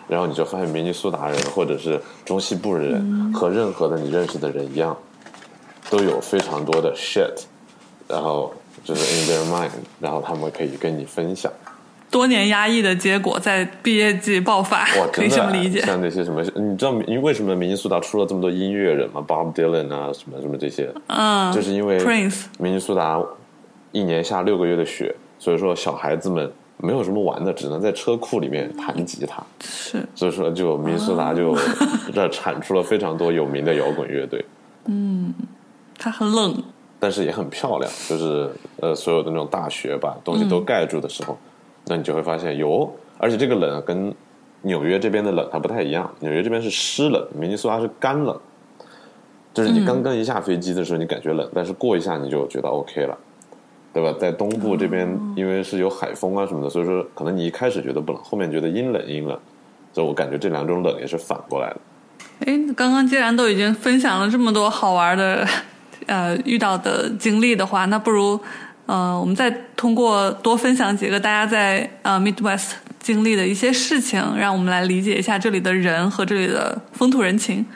[0.08, 4.96] 然后你就发现明尼苏达人或者是中西部人和任何的你认识的人一样，
[5.90, 7.34] 都有非常多的 shit，
[8.08, 8.50] 然后。
[8.86, 11.50] 就是 in their mind，然后他们可以跟你分享。
[12.08, 15.80] 多年压抑的结果在毕业季爆发， 可以这么理解。
[15.80, 22.44] 像那些什么，你知道因为为什么明尼苏达出了这么多音乐人吗？Bob Dylan 啊，什么什么这些，嗯，就是因为 Prince。
[22.60, 23.20] 明尼苏达
[23.90, 29.42] 一年下六个月的雪，所以说小孩子们没有什么玩的，只能在车库里面弹吉他。
[29.60, 31.58] 是，所以说就明尼苏达就
[32.14, 34.42] 这产出了非常多有名的摇滚乐队。
[34.84, 35.34] 嗯，
[35.98, 36.62] 它很冷。
[36.98, 41.36] 但是也很漂亮，就是呃，所有的那种大雪把东西都盖住的时候，
[41.86, 44.14] 那你就会发现有，而且这个冷跟
[44.62, 48.34] 纽约这边的冷它不太一样，纽约这边是湿冷，明尼苏达是干冷，
[49.52, 53.16] 就是你刚刚一下飞机的时候你感觉冷，但是过一下你就觉得 OK 了，
[53.92, 54.12] 对吧？
[54.18, 55.06] 在东部这边
[55.36, 59.38] 因为是有海风啊什么的，所以说可能你一开始觉得不冷，后面觉得阴冷阴冷，
[59.92, 61.76] 所以我感觉这两种冷也是反过来的。
[62.46, 65.46] 哎，刚刚既然都已经分享了这么多好玩的。
[66.06, 68.40] 呃，遇到的经历的话，那不如，
[68.86, 77.66] 呃，我们再通过多分享几个大家在呃 Midwest 经历的一些事情，让我们来理解一下这里的人和这里的风土人情。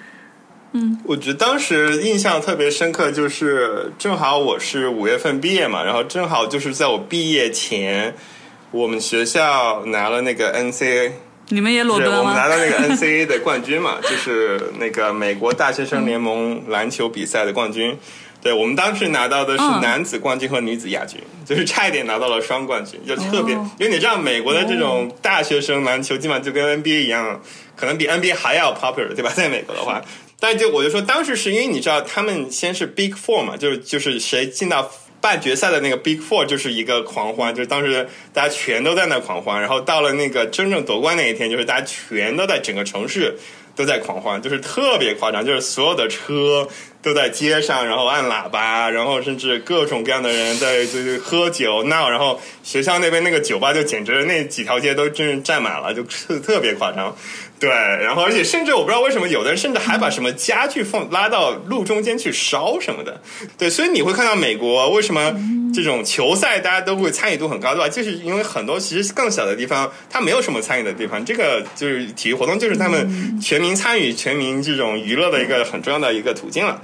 [0.73, 8.15] 嗯，我觉得当时印象特别深刻，就是正好我是五月份毕业嘛，然后正好就是在我毕业前，
[8.71, 11.11] 我们学校拿了那个 NCA。
[11.51, 12.19] 你们也裸奔吗？
[12.19, 17.97] 我们拿到那个 NCAA 的冠军嘛，就是那个美国大学生联盟篮球比赛的冠军。
[18.43, 23.55] 对我们当时拿到的是男子冠军和女子亚军，就是差一点拿到了双冠军，就特别。
[23.79, 27.39] 因为你知道，美国的这种大学生篮球基本上就跟 NBA 一样，
[27.77, 29.31] 可能比 NBA 还要 popular，对吧？
[29.35, 30.01] 在美国的话，
[30.39, 34.91] 但就我就说，当时是因为你知道，他们先是 Big Four 嘛，就是就是谁进到。
[35.21, 43.37] 半决赛的那个 Big Four 就是一个狂欢，就是当时大家全都在那狂欢，然后到了那个真正夺冠那一天，就是大家全都在整个城市
[43.77, 46.67] 都在狂欢，就是特别夸张，就是所有的车
[47.03, 57.15] 都在街上，然后按喇叭，然后甚至各种各样的人在就是喝酒闹，然后学校那边那个酒吧就简直那几条街都真是占满了，就特特别夸张。
[57.61, 63.21] 对，然后而且甚至我不知道为什么有的人甚至还把什么家具放拉到路中间去烧什么的。
[63.59, 65.31] 对，所以你会看到美国为什么
[65.75, 67.89] 这种球赛大家都会参与度很高，对吧？
[67.89, 76.81] 就是因为很多其实更小的地方它没有什么参与的地方，这个就是体育活动就是他们全民参与、全民这种娱乐的一个很重要的一个途径了。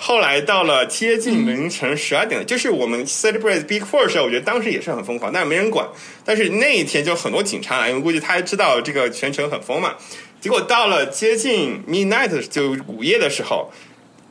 [0.00, 5.86] 后来到了接近凌晨十二点，就是我们 celebrate Big Four 的时候，我觉得当时也是很疯狂，但是没人管。
[6.24, 9.96] 但是那一天就很多警察来，因为估计他还知道这个全程很疯嘛。
[10.40, 13.72] 结果到了接近 midnight 就午夜的时候，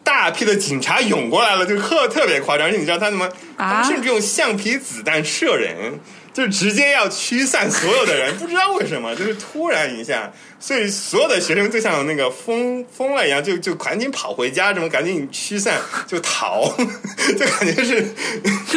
[0.05, 2.67] 大批的警察涌过来了，就特特别夸张。
[2.67, 3.29] 而且你知道他怎么？
[3.57, 5.99] 他们甚至用橡皮子弹射人。
[6.33, 16.73] 就直接要驱散所有的人，不知道为什么，就是突然一下，所以所有的学生就像那个疯疯了一样，就就赶紧跑回家，什么赶紧驱散就逃，
[17.37, 18.05] 就感觉是。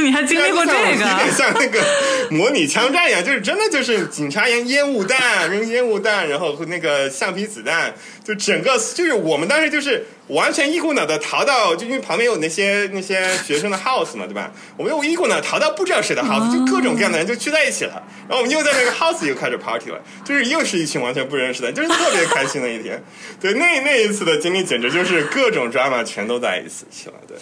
[0.03, 0.91] 你还经历过这个？
[0.91, 1.83] 有点像那个
[2.31, 10.07] 模拟枪战一样，就是真的就是警察扔烟雾弹，扔烟雾弹，然后那个橡皮子弹，就整个就是我们当时就是。
[10.31, 14.49] 完全一股脑的逃到，就因为旁边有那些那些学生的 house 嘛，对吧？
[14.77, 18.01] 我们又一股脑逃到不知道谁的 house，就各种各样的人就聚在一起了。
[18.29, 23.03] 然后我们又在那个 house 又开始 party 了，就是又是一群完全不认识的，就是特别开心的一天。
[23.41, 27.15] 对，那那一次的经历简直就是各种 drama 全都在一起了。
[27.27, 27.37] 对，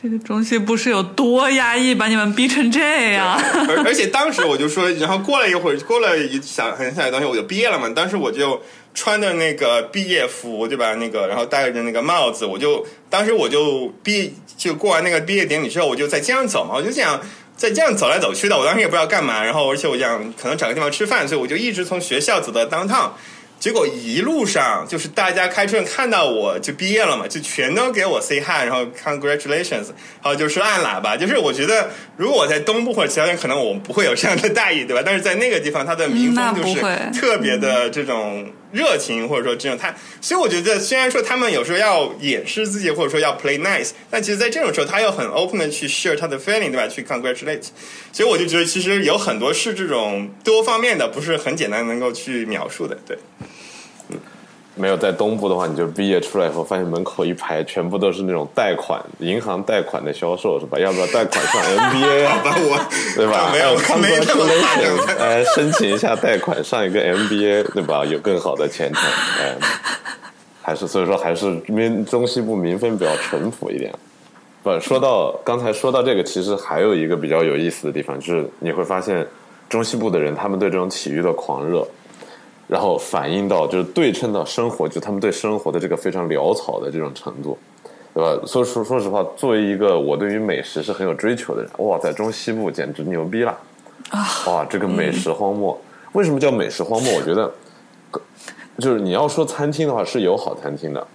[0.00, 3.40] 这个中西部是有多压抑，把你们逼成这样。
[3.68, 7.88] 而而且当时我就说，然后过了一会儿，过了一想很想的东西，我就毕业了嘛。
[7.90, 8.62] 当时我就。
[8.94, 10.94] 穿的那个毕业服，对吧？
[10.94, 17.20] 那个然后戴着那个帽子，我就当时我就毕就过完那个毕业典礼之后，我就在街上走嘛，我就想
[17.58, 23.10] 在这样走来走去的，我当时也不知道干嘛，然后而且我想可能找个地方吃饭，所以我就一直从学校走到 downtown。
[23.58, 29.86] 结果一路上就是大家开车看到我就毕业了嘛，就全都给我 say hi，然后 congratulations，
[30.22, 31.16] 还有就是按喇叭。
[31.16, 35.02] 就是我觉得如果我在东部或者其他地方，可能我们不会有这样的待遇，对吧？
[35.04, 36.80] 但是在那个地方，它的民风就是
[37.18, 46.86] 特别的这种热情，或者说这种他，所以我觉得虽然说他们有时候要掩饰自己，或者说要 play nice，但其实，在这种时候，他又很 open 的去 share 他的 feeling，对吧？
[46.86, 47.68] 去 congratulate。
[48.12, 53.18] 所以我就觉得，其实有很多是这种多方面的，不是很简单能够去描述的，对。
[54.78, 60.78] 没有在东部的话，你就毕业出来以后，发现门口一排全部都是那种贷款、银行贷款的销售，是吧？
[60.78, 62.40] 要不要贷款上 MBA 啊？
[62.44, 63.50] 我对吧？
[63.52, 64.96] 没有，没有。
[65.18, 68.04] 哎，申请一下贷款上一个 MBA，对吧？
[68.04, 69.02] 有更好的前程。
[69.40, 69.56] 哎，
[70.62, 73.92] 还是所以说，还是民中西部民风比较淳朴一点。
[74.62, 79.26] 不，说到刚才说到这个，其实还有一个比较有意思的地方，就是你会发现
[79.68, 81.86] 中西部的人，他们对这种体育的狂热。
[82.68, 87.56] 然后反映到就是对称到生活，就他们对生活的这个非常潦草的这种程度，
[88.14, 88.38] 对吧？
[88.46, 93.58] 所以说，说实话，作为一个我对于美食是很有追求的人，哇，在中西部简直牛逼了
[94.10, 94.28] 啊！
[94.46, 95.80] 哇，这个美食荒漠，
[96.12, 97.14] 为什么叫美食荒漠？
[97.14, 97.50] 我觉得，
[98.78, 101.06] 就是你要说餐厅的话，是有好餐厅的。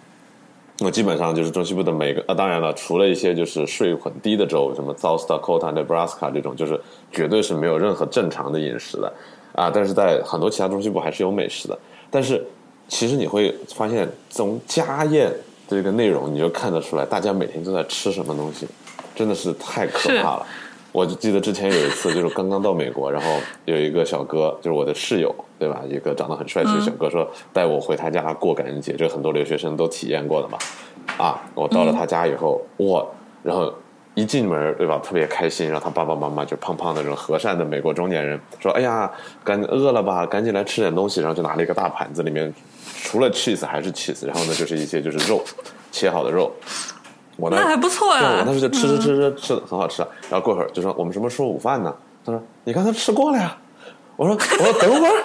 [0.79, 6.81] 我基本上就是中西部的每个，啊，当然了，除了一些就是税很低的州，什么 South Dakota、Nebraska 这种，就是
[7.11, 9.13] 绝对是没有任何正常的饮食的。
[9.53, 11.77] 啊，但是在很多其他中西部还是有美食的。
[12.09, 12.45] 但是
[12.87, 15.31] 其实你会发现，从家宴
[15.67, 18.67] 这个内容，你就看得出来，大家每天都在吃什么东西，
[19.15, 20.45] 真的是太可怕了。
[20.91, 23.29] 我就记得之前有一次，就是刚刚到美国，然后
[23.65, 25.81] 有一个小哥，就是我的室友，对吧？
[25.89, 30.57] 一个长得很帅气的小哥，说带我回他家过感恩节，这很多留学生都体验过的嘛。
[31.17, 33.05] 啊，我到了他家以后，哇，
[33.41, 33.73] 然后。
[34.15, 34.99] 一进门，对吧？
[35.03, 39.09] 特别开心，然后他爸爸妈妈就胖胖的这种和善的美国中年人说：“哎呀，
[39.43, 40.25] 赶饿了吧？
[40.25, 42.53] 赶紧来吃点东西。”然后就拿了一个大盘子，里面
[43.01, 45.43] 除了 cheese 还是 cheese，然后呢就是一些就是肉，
[45.91, 46.53] 切好的肉。
[47.37, 48.37] 我那还不错呀。
[48.39, 50.03] 我当时就吃吃吃吃吃的很好吃。
[50.29, 51.91] 然后过会儿就说：“我们什么时候午饭呢？”
[52.23, 53.57] 他说：“你刚才吃过了呀。”
[54.15, 55.23] 我说：“我说等会儿，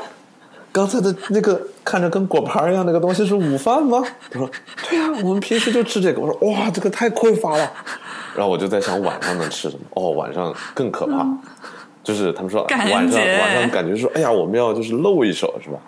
[0.72, 4.50] 刚才的那个看着跟果盘一样那个东西是午饭吗？”他说
[4.88, 7.70] ：“对呀，我们平时就吃这个。”我说：“哇，这个太匮乏了。”
[8.34, 9.82] 然后我就在想晚上能吃什么？
[9.94, 11.26] 哦，晚上更可怕，
[12.02, 15.78] 就是他们说晚上晚上感觉说，哎呀，我们要就是露一手是吧？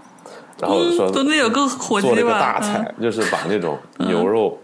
[0.59, 4.59] 然后说都得有个火做了个大菜，就是把那种牛肉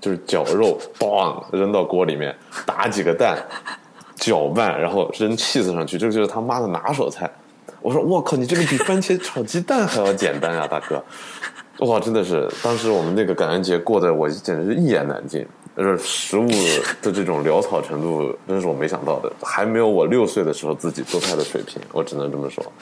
[0.00, 2.34] 就是绞肉，咣扔到锅里面，
[2.66, 3.38] 打几个蛋，
[4.14, 7.30] 搅拌，然后扔气子上去，这就是他妈的拿手菜。
[7.80, 11.02] 我说我靠，你这个比番茄炒鸡蛋还要简单啊，大哥！
[11.86, 15.46] 哇，真的是，当时我们那个感恩节过得我简直是一言难尽。
[15.78, 16.48] 就是食物
[17.00, 22.72] 的这种潦草程度，真是我没想到的，还没有我六岁的时候自己做菜的水平，我只能这么说。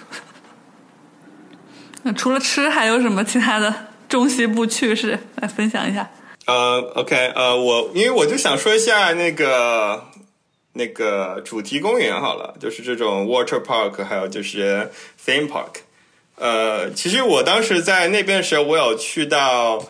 [2.02, 3.72] 那除了吃，还有什么其他的
[4.08, 6.10] 中西部趣事来分享一下？
[6.46, 10.02] 呃，OK，呃，我因为我就想说一下那个
[10.72, 14.90] 那个主题公园好了，就是这种 water park，还有就是
[15.22, 15.82] theme park。
[16.36, 19.84] 呃，其实我当时在那边的时候，我有去到。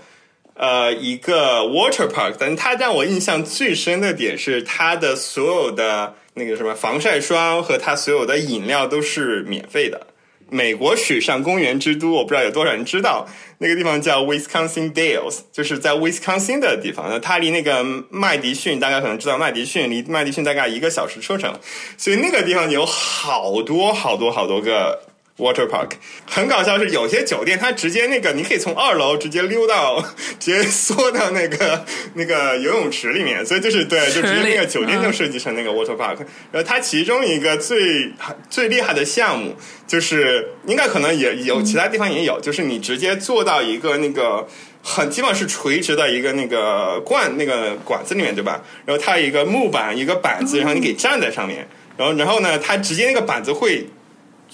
[0.59, 10.07] 呃，一个 water park，但它让我印象最深的点是它的所有的那个什么防晒霜和它所有的饮料都是免费的。
[10.49, 13.27] 美国水上公园之都，我不知道有多少人知道
[13.59, 17.09] 那个地方叫 Wisconsin Dells，就是在 Wisconsin 的地方。
[17.11, 21.53] 那它离那个麦迪逊，大家可能知道麦迪逊离麦迪逊大概一个小时车程，
[21.99, 25.01] 所以那个地方有好多好多好多个。
[25.39, 25.91] Water Park
[26.25, 30.03] 很搞笑，是有些酒店它直接那个，你可以从二楼直接溜到，
[30.41, 31.85] 直接缩到那个
[32.15, 36.19] 那个游泳池里面，所以就是对， 就直接那个酒店就设计成那个 Water Park。
[36.51, 38.11] 然后它其中一个最
[38.49, 39.55] 最厉害的项目，
[39.87, 44.49] 就是应该可能也有其他地方也有，就是你直接坐到一个那个
[44.83, 48.63] 很基本上是垂直的一个那个罐那个管子里面，对吧？
[48.87, 51.69] 然后它有一个木板一个板子，然后你给站在上面，
[51.99, 53.87] 然后然后呢，它直接那个板子会。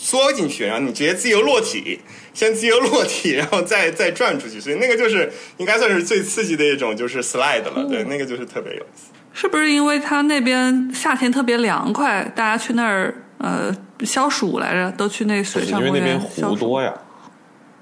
[0.03, 2.01] 缩进去，然后你直接自由落体，
[2.35, 7.87] 先自由落体，然后再 再转出去，所以那个就是应该算是最刺激的一种，就是 slide 了。
[7.89, 9.13] 对，那个就是特别有意思。
[9.33, 16.93] 是不是因为它那边夏天特别凉快，大家去那儿呃消暑来着，都去那水上因为那边湖多呀，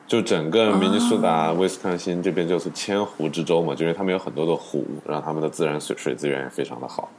[0.06, 7.10] 就整个明尼苏达、威斯康星这边就是千湖之州嘛，就因为他们有很多的湖，然后他们的自然水水资源也非常的好。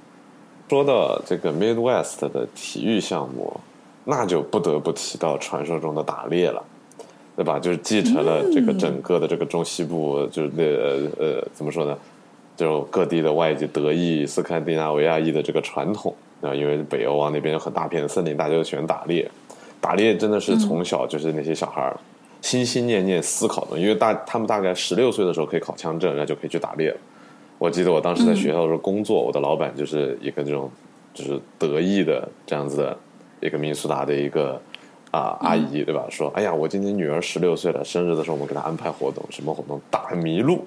[0.69, 3.59] 说到这个 Midwest 的体育项目。
[4.03, 6.63] 那就不得不提到传说中的打猎了，
[7.35, 7.59] 对吧？
[7.59, 10.63] 就是继承了这个整个的这个中西部，就是那
[11.23, 11.97] 呃怎么说呢？
[12.57, 19.29] 就各地的外籍德裔、斯堪的纳维亚裔的这个传统啊，因为北欧啊那边有很大片的森林，大家都喜欢打猎。
[19.79, 21.97] 打猎真的是从小就是那些小孩儿
[22.41, 26.97] 心心念念思考的，因为大他们大概十六岁的时候可以考枪证，然后就可以去打猎了。
[27.57, 30.69] 我记得我当时在学校的时候工作，我的老板就是一个这种
[31.13, 32.97] 就是德裔的这样子的
[33.41, 34.61] 一个民苏达的一个
[35.11, 36.05] 啊阿姨，对吧？
[36.09, 39.81] 说哎呀，我今天女儿十六岁了，生日的时候我们给她安排活动，什么活动？
[39.89, 40.65] 打麋鹿。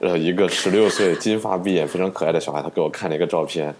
[0.00, 3.72] 呃，一个十六岁金发碧眼非常可爱的小孩，他给我看了一个照片，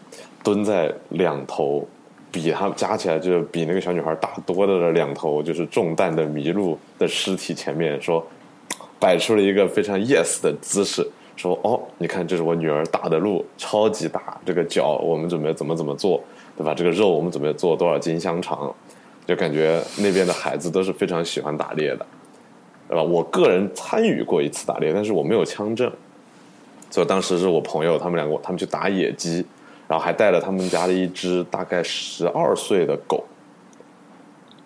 [0.44, 1.84] 蹲在两头
[2.30, 8.24] 比他加起来就是比那个小女孩大多的两头就是中弹的麋鹿的尸体前面，说
[9.00, 11.04] 摆出了一个非常 yes 的姿势。
[11.34, 14.38] 说哦，你看，这是我女儿打的鹿，超级大。
[14.46, 16.22] 这个脚我们准备怎么怎么做，
[16.62, 16.74] 对吧？
[16.74, 18.72] 这个肉我们准备做多少斤香肠？
[19.26, 22.06] 就感觉那边的孩子都是非常喜欢打猎的，
[22.88, 23.02] 对吧？
[23.02, 25.90] 我个人参与过一次打猎，但是我没有枪证。
[26.90, 29.46] 所以当时是我朋友他们两个，他们去打野鸡，
[29.86, 33.24] 然后还带了他们家的一只大概十二岁的狗。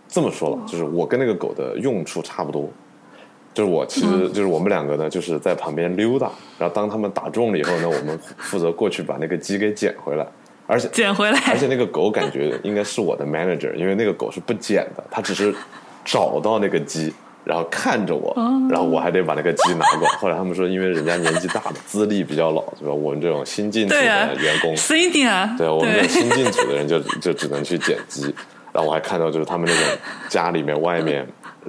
[0.09, 2.68] 这么说吧，就是我跟那个狗的用处差不多。
[3.53, 6.30] 就是我，其实就是我们两个呢，就是在旁边溜达。
[6.59, 10.26] 然后当他们打中了以后呢，我们负责过去把那个鸡给捡回来。
[10.67, 15.55] 而且捡回来，而且那个狗感觉应该是我的 manager，因为那个狗是不捡的，它只是
[16.05, 17.12] 找到那个鸡，
[17.45, 18.35] 然后看着我，
[18.69, 20.14] 然后我还得把那个鸡拿过来。
[20.17, 22.93] 后来他们说，因为人家年纪大了，资历比较老，是吧？
[22.93, 28.23] 我们这种新进组的员工，senior，对我们这种新进组的人就就只能去捡鸡。
[28.73, 29.99] 然后我还看到，就是他们那种
[30.29, 31.27] 家里面外面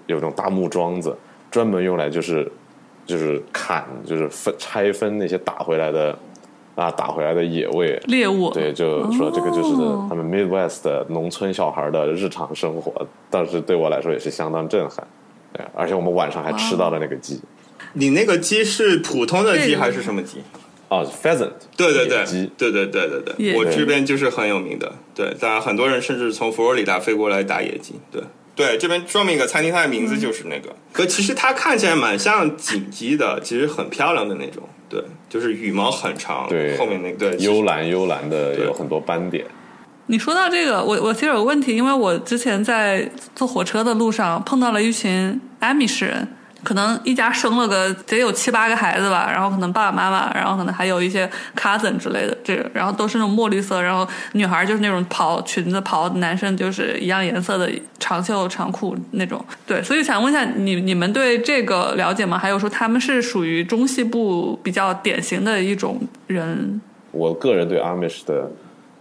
[0.07, 1.15] 有那种大木桩子。
[1.49, 2.51] 专门用来就是
[3.05, 6.17] 就是砍，就是分拆分那些打回来的
[6.77, 8.51] 啊，打回来的野味猎物。
[8.51, 9.73] 对，就说这个就是
[10.07, 12.93] 他们 Midwest 的农村小孩的日常生活，
[13.31, 15.05] 当时对我来说也是相当震撼。
[15.51, 17.41] 对，而且我们晚上还吃到了那个鸡。
[17.93, 20.37] 你那个鸡是普通的鸡还是什么鸡？
[20.89, 21.49] 哦，pheasant。
[21.75, 22.51] 对对对，鸡。
[22.55, 24.93] 对对对对对，我这边就是很有名的。
[25.15, 27.95] 对，当然很多人甚至从佛罗里达飞过来打野鸡。
[28.11, 28.21] 对。
[28.57, 30.75] 对，这边专门一个餐厅，它的名字就是那个。
[30.91, 34.67] 可其实它看起来蛮像锦鸡的，其实很漂亮的那种。
[34.89, 39.45] 对，就是羽毛很长，对，后面那个对，幽蓝幽蓝的，有很多斑点。
[40.07, 46.27] 你说到这个，我我其实有个问题，因为我之前在坐火车的路上碰到了一群阿米什人。
[46.63, 59.43] 可能一家生了个得有七八个孩子吧，然后可能爸爸妈妈，然后可能还有一些 cousin 之类的，这个，然后都是那种墨绿色，然后女孩就是那种跑裙子跑，男生就是一样颜色的长袖长裤那种。
[59.65, 62.37] 对，所以想问一下你，你们对这个了解吗？
[62.37, 66.81] 还有说他们是属于中西部比较典型的一种人？
[67.11, 68.51] 我个人对 Amish 的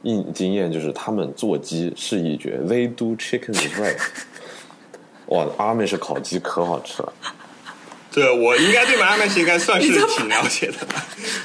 [0.03, 3.97] 印经验就是他们做鸡是一绝，They do chicken right。
[5.27, 7.13] 哇阿美式烤鸡可好吃了。
[8.17, 10.75] 对，我应该对马阿是应该算是挺了解的，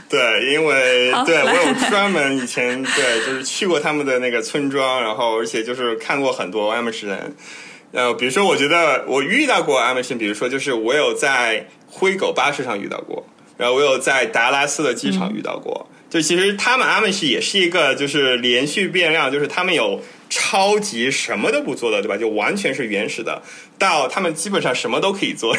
[0.08, 7.36] 对，因为对我有专门以前 对就是去过他们的那个村庄，然后而且就是看过很多阿美士人，
[7.92, 20.02] 呃，比如说我觉得我遇到过阿美士，比如说就是我有在灰狗巴士上遇到过，然后我有在达拉斯的机场遇到过，就其实他们阿美士也是一个就是连续变量，就是他们有。
[20.34, 22.16] 超级什么都不做的，对吧？
[22.16, 23.42] 就完全是原始的，
[23.82, 25.58] 到他们基本上什么都可以做，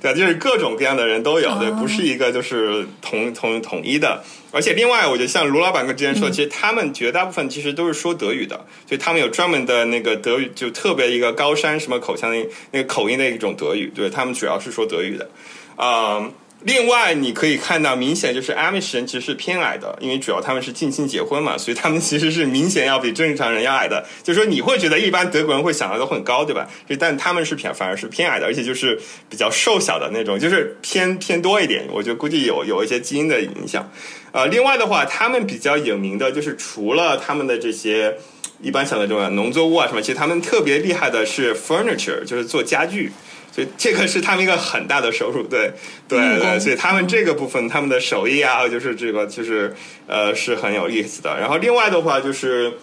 [0.00, 4.22] 对，就是各种各样的人都有，对，不是一个就是统统统一的。
[4.52, 15.28] 而且另外，我觉得像卢老板跟之前说，其实他们绝大部分其实都是说德语的，所以他们有专门的那个德语，就特别一个高山什么口腔的那个口音的一种德语，对他们主要是说德语的，
[15.74, 16.30] 啊。
[16.62, 24.04] 另外，你可以看到，明显就是 Amish 人其实是偏矮的，因为主要他们是近亲结婚嘛，所以他们其实是明显要比正常人要矮的。
[24.22, 26.68] 就是说，你会觉得一般德国人会想的都很高，对吧？
[26.98, 29.00] 但他们是偏反而是偏矮的，而且就是
[29.30, 31.86] 比较瘦小的那种，就是偏偏多一点。
[31.90, 33.90] 我觉得估计有有一些基因的影响。
[34.32, 38.14] 呃，另外的话，他们比较有名的就是除了他们的这些
[38.60, 43.10] 一般想的这种农作物啊什么，其实他们特别厉害的是 furniture，就是做家具。
[43.52, 45.72] 所以这个是他们一个很大的收入，对
[46.08, 49.74] 对对，所以他们这个部分他们的手艺啊，就是这个就是
[50.06, 51.36] 呃是很有意思的。
[51.38, 52.74] 然后另外的话就是，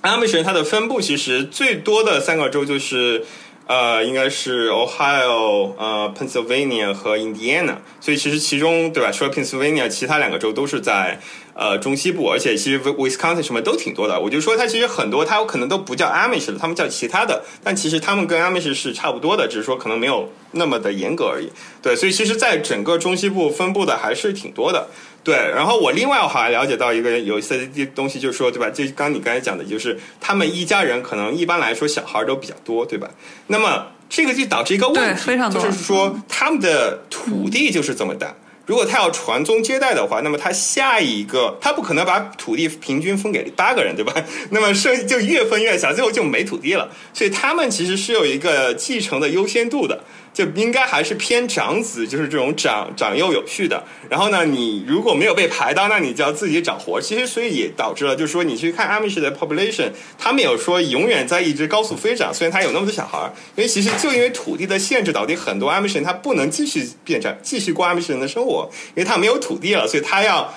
[0.00, 3.24] 阿美什它的分布其实最多的三个州就是
[3.66, 7.76] 呃应该是 Ohio、呃 Pennsylvania 和 Indiana。
[8.00, 11.20] 所以其实其中对吧，除了 Pennsylvania，其他两个州都是在。
[11.54, 14.20] 呃，中西部，而且其实 Wisconsin 什么都挺多的。
[14.20, 17.44] 我就说，它其实很多，它有可能都不叫 Amish 了，他们叫其他的。
[17.62, 21.48] 但其实他们跟 Amish 是差不多的，只是说可能没有那么的严格而已。
[21.80, 24.88] 对，所以其实，在整个中西部分布的还是挺多的。
[25.22, 28.68] 对，然后我另外我还了解到一个有意思的东西，就是说，对吧？
[28.68, 33.08] 就刚你刚才讲的，就是他们一家人可能一般来说小孩都比较多，对吧？
[33.46, 38.34] 那么这个就导致一个问题，就是说他们的土地就是这么大。
[38.66, 44.14] 如果他要传宗接代的话，那么他下一个他不可能把土地平均分给八个人，对吧？
[44.50, 46.90] 那么剩就越分越小，最后就没土地了。
[47.12, 50.02] 所以他们其实是有一个继承的优先度的，
[50.34, 53.82] 就应该还是偏长子，就是这种长长幼有序的。
[54.10, 57.00] 然后呢，你如果没有被排到，那你就要自己找活。
[57.00, 70.52] 其实所以也导致了，就是说你去看 Amish 的 population，他们有说永远在一直高速飞涨，虽然他有那么多小孩儿，因为其实就因为土地的限制，导致很多 Amish 人他不能继续变成继续过 Amish 人的生活，因为他没有土地了，所以他要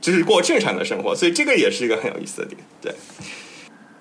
[0.00, 2.92] 就是过正常的生活，所以这个也是一个很有意思的点，对。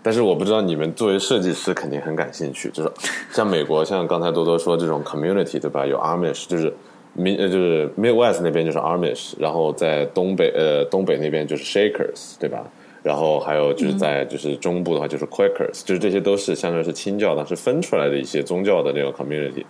[0.02, 2.92] 但是我不知道你们作为设计师肯定很感兴趣，就是
[3.32, 5.86] 像美国，像刚才多多说这种 community 对吧？
[5.86, 6.74] 有 Amish，就是
[7.14, 12.66] 民呃就是 Midwest 那边就是 Amish，然后在东北呃东北那边就是 Shakers 对吧？
[13.02, 19.64] 然后还有就是在就是中部的话就是 Quakers，就是这些都是相当于是清教，当时分出来的一些宗教的那种 community。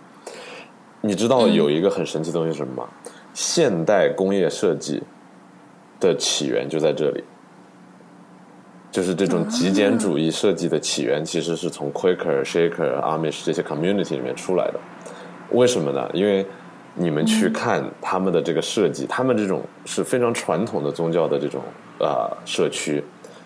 [1.00, 2.88] 你知道有一个很神奇的东西是什么吗？
[3.32, 5.00] 现代工业设计
[6.00, 7.22] 的起源就在这里。
[8.90, 14.80] 就是这种极简主义设计的起源，其实是从 Quaker、Shaker、Amish 这些 community 里面出来的。
[15.50, 16.10] 为什么呢？
[16.12, 16.44] 因为
[16.94, 21.62] 你们去看他们的这个设计，他们这种是非常传统的宗教的这种
[21.98, 23.02] 呃社区，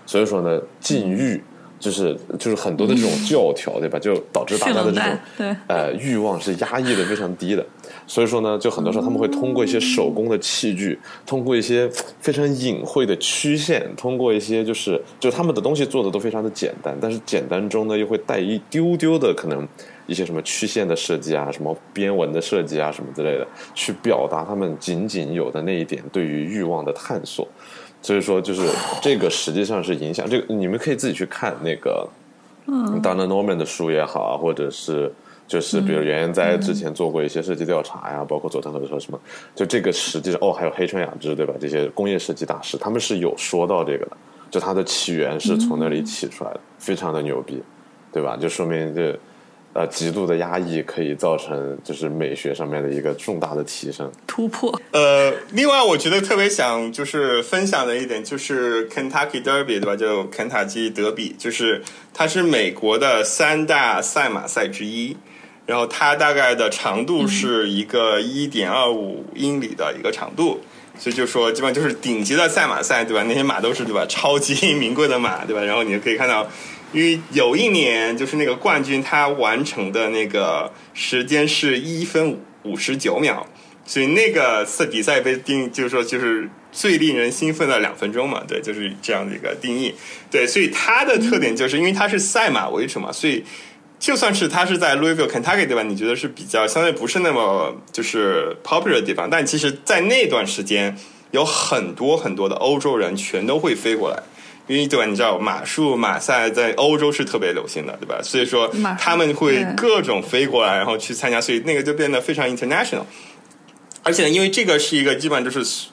[0.07, 1.43] 所以说呢，禁欲
[1.85, 3.99] 就是就是很多的这种教条，对吧？
[3.99, 7.63] 就导致大家的这种呃欲望是压抑的非常低的。
[8.07, 11.87] 所以说呢，就很多时候他们会通过一些手工的器具，通过一些
[12.21, 19.69] 非常隐晦的曲线，通过一些就是就他们的东西做的都非常的简单，但是简单中呢又会带一丢丢的可能
[20.07, 27.47] 一些什么曲线的设计啊，什么边纹的设计啊什么之类的，去表达他们仅仅有的那一点对于欲望的探索。
[28.05, 28.69] 所以说，就是
[29.01, 32.07] 这个实际上是影响这个，你们可以自己去看那个，
[32.67, 35.11] 嗯，Donna Norman 的书也好啊，或者是。
[35.47, 39.21] 就是比如袁研哉之前做过一些设计调查呀，包括佐藤和说什么，
[39.55, 41.53] 就这个实际上哦，还有黑川雅之对吧？
[41.61, 44.17] 这些工业设计大师，他们是有说到这个的，
[44.51, 47.63] 就它的起源是从那里起出来的，非常的牛逼，
[48.11, 48.39] 对吧？
[48.39, 49.15] 就说明这
[49.75, 54.81] 呃极度的压抑可以造成就是美学上面的一个重大的提升突破。
[54.93, 59.95] 呃，另外我觉得特别想就是分享的一点就是 Kentucky Derby 对吧？
[59.95, 61.83] 就肯塔基德比，就是
[62.15, 65.17] 它是美国的三大赛马赛之一。
[65.67, 70.61] 然后它大概的长度是一个一点二五英里的一个长度，
[70.99, 73.25] 所以就说基本上就是顶级的赛马赛，对吧？
[73.27, 74.05] 那些马都是对吧？
[74.07, 75.63] 超级 名贵的马，对吧？
[75.63, 76.47] 然后你就可以看到，
[76.95, 83.47] 因为有一年就是那个冠军他完成的那个时间是一分五十九秒，
[83.85, 89.95] 所以那个赛比赛被定就是说就是最令人兴奋的两分钟嘛，对，就是这样的一个定义。
[90.31, 93.45] 对，所以它的特点就是因为它是赛马为主嘛，所以。
[93.97, 95.83] 就算是它是在 Louisville Kentucky 对吧？
[95.83, 100.95] 你觉得是比较相对不是那么就是 popular 的地方，但其实，在那段时间
[101.31, 104.23] 有很多很多的欧洲人全都会飞过来，
[104.67, 105.05] 因为对吧？
[105.05, 108.21] 你知道马术马赛在欧洲是特别流行的，对吧？
[108.23, 113.05] 所以说他们会各种飞过来，然后去参加，所以那个就变得非常 international。
[114.03, 115.89] 而且呢，因为这个是一个基本上就是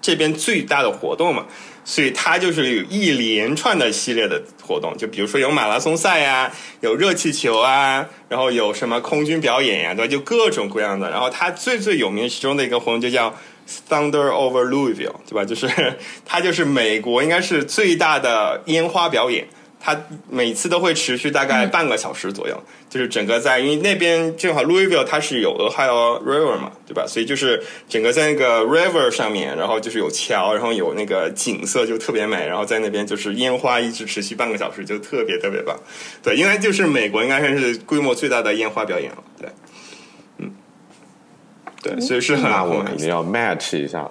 [0.00, 1.46] 这边最大的活动嘛。
[1.82, 10.10] 所以它就是有一连串的系列的活动，就比如说有马拉松赛呀，有热气球啊，然后有什么空军表演呀，对吧？
[10.10, 11.10] 就各种各样的。
[11.10, 13.34] 然后它最最有名其中的一个活动就叫
[13.88, 15.44] Thunder Over Louisville，对吧？
[15.44, 15.68] 就是
[16.24, 19.46] 它就是美国应该是最大的烟花表演。
[19.82, 19.98] 它
[20.28, 27.06] 每次都会持续大概半个小时左右，就是整个在因为那边正好 Louisville 它是有 Ohio River 嘛，对吧？
[27.08, 35.74] 所以就是整个在那个 River 上面，然后就是有桥，然后有那个景色就特别美，然后在那边就是烟花一直持续半个小时，就特别特别棒。
[36.22, 39.24] 对，应该就是美国应该算是规模最大的烟花表演了。
[41.82, 44.08] 对，所以是很那我们一定要 match 一下。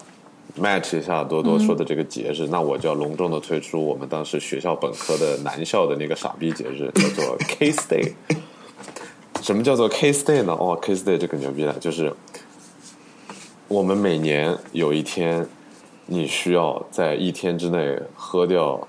[0.60, 8.12] match 一下多多说的这个节日，那我就要隆重的推出我们当时学校本科的男校的那个傻逼节日，叫做 Case Day。
[9.42, 10.52] 什么叫做 Case Day 呢？
[10.54, 12.12] 哦，Case Day 这个牛逼了，就是
[13.70, 15.48] 我们每年有一天，
[16.08, 18.86] 你需要在一天之内喝掉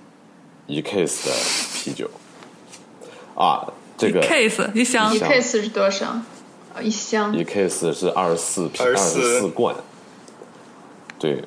[0.66, 1.32] 一 case 的
[1.74, 2.10] 啤酒。
[3.36, 3.64] 啊，
[3.96, 6.20] 这个 case 你想，一 case 是多少？
[6.82, 9.74] 一箱一 case 是二十四瓶，二十四罐。
[11.18, 11.42] 对。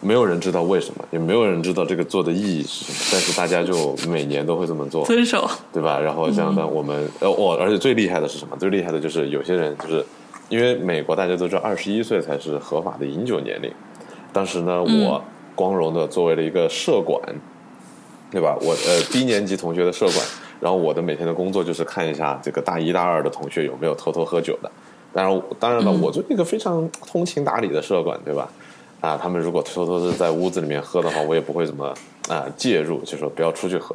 [0.00, 5.98] 没有人知道为什么，也没有人知道这个做的意义是什么，但是大家就每年都会这么做，遵守，对吧？
[5.98, 8.54] 然后像的我们呃，我而且最厉害的是什么？
[8.58, 10.04] 最厉害的就是有些人就是
[10.50, 13.72] 因为美国大家都知道二十一岁才是合法的饮酒年龄，
[14.30, 15.24] 当时呢，我
[15.54, 17.18] 光荣的作为了一个社管，
[18.30, 18.54] 对吧？
[18.60, 20.18] 我呃低年级同学的社管，
[20.60, 24.70] 然后我的每天的工作就是看一下这个大一大二的同学有没有偷偷喝酒的。
[25.12, 28.50] 当然，当然了，我就是一个非常通情达理的社管，对吧？
[29.00, 31.94] 啊，他们如果偷偷的在屋子里面喝的话，我也不会怎么
[32.28, 33.94] 啊介入，就说不要出去喝。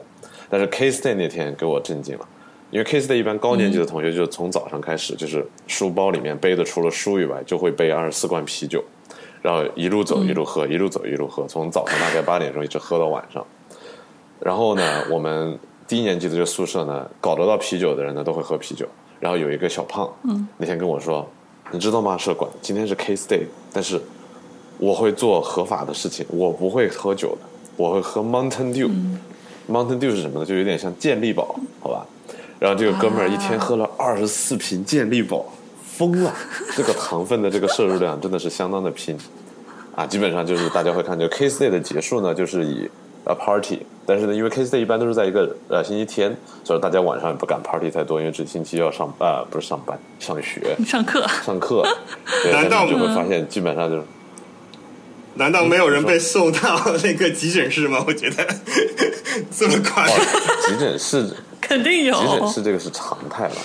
[0.49, 2.27] 但是 K Stay 那天给我震惊了，
[2.71, 8.83] 因为 K Stay 一般高年级的同学就是从早上开始，就是书包里面背的除了书以外，就会背二十四罐啤酒，
[9.41, 13.45] 然后一路走一路喝，一路走一路喝，从早上大概八点钟一直喝到晚上。
[14.39, 15.59] 然后呢，我们
[15.89, 18.87] 低年级的这个宿舍呢，搞得到啤酒的人呢都会喝啤酒。
[19.19, 20.09] 然后有一个小胖，
[20.57, 21.27] 那天跟我说
[21.73, 23.41] ：“你知道吗，社管，今天是 K Stay，
[23.73, 23.99] 但是
[24.77, 27.41] 我会做合法的事情，我不会喝酒的，
[27.75, 28.89] 我会喝 Mountain Dew。
[29.67, 30.45] Mountain Dew 是什么呢？
[30.45, 32.05] 就有点像健力宝，好吧？
[32.59, 35.43] 然后这个哥们儿一天喝了二十四瓶健力宝，
[35.83, 36.33] 疯了！
[36.77, 39.17] 这个糖分的这个摄入量真的是相当的拼
[39.95, 40.05] 啊！
[40.05, 42.87] 基本上就是大家会看，就 K Stay 的结束呢，就是以。
[43.29, 51.83] A party，但是呢，因为 K Stay 一般都是在一个呃星期天，所以大家晚上也不敢 party 太多，因为这星期要上啊，不是上班，上学， 上课， 上课。
[52.51, 54.03] 难道就会发现基本上就是？
[55.35, 58.03] 难道没有人被送到那个急诊室吗？
[58.07, 58.45] 我觉得
[59.55, 60.17] 这么夸张，
[60.67, 61.29] 急诊室
[61.61, 63.55] 肯定有，急诊室这个是常态了。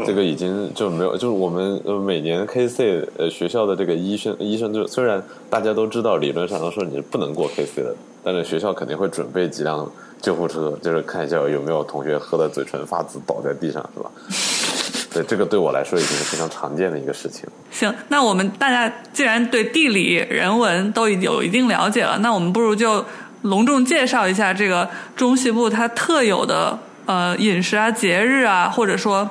[0.06, 9.90] 这个已经就没有，就是我们每年 K C 呃学校的这个医生医生就虽然大家都知道理论上都说你是不能过 K C 的，但是学校肯定会准备几辆
[10.20, 14.10] 救护车，就是看一下有没有同学喝的嘴唇发紫倒在地上，是吧？
[15.12, 17.44] 对，这个对我来说已经是非常常见的一个事情。
[17.70, 23.04] 行，那我们大家既然对地理人文都已经有一定了解了，那我们不如就
[23.42, 29.28] 隆重介绍一下这个中西部它特有的呃饮食啊、节日啊，或者说。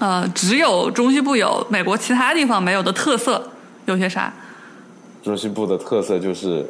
[0.00, 3.50] 呃，只有中西部有，美国其他地方没有的特色
[3.84, 4.32] 有些啥？
[5.22, 6.66] 中西部的特色就是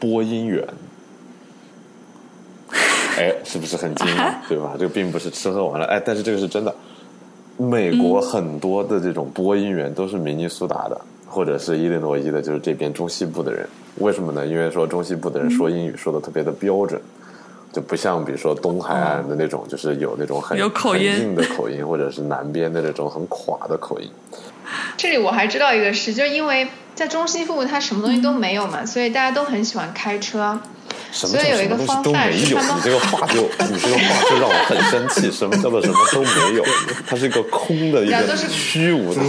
[0.00, 0.66] 播音员，
[3.16, 4.34] 哎，是不是很惊讶？
[4.48, 4.74] 对吧？
[4.76, 6.74] 这个并不是吃喝玩乐，哎，但是这个是真的。
[7.56, 13.66] 美国很多的这种播音员都是明尼苏达的，或者是伊利诺伊的，就是这边中西部的人。
[13.98, 14.44] 为什么呢？
[14.44, 17.00] 因为说中西部的人说英语说的特别的标准。
[17.76, 24.10] 就不像比如说东海岸的那种，就是有那种很有口音硬的口音，或者是南边的那种很垮的口音。
[24.96, 30.58] 这里我还知道一个事，就是因为在中西部它什么东西都没有嘛，所以大家都很喜欢开车。
[31.16, 32.76] 所以有一个方法是他们。
[32.76, 35.30] 你这个话就你这个话就让我很生气。
[35.30, 36.64] 什么叫做什么都没有？
[37.06, 39.20] 它是一个空的一个虚无的。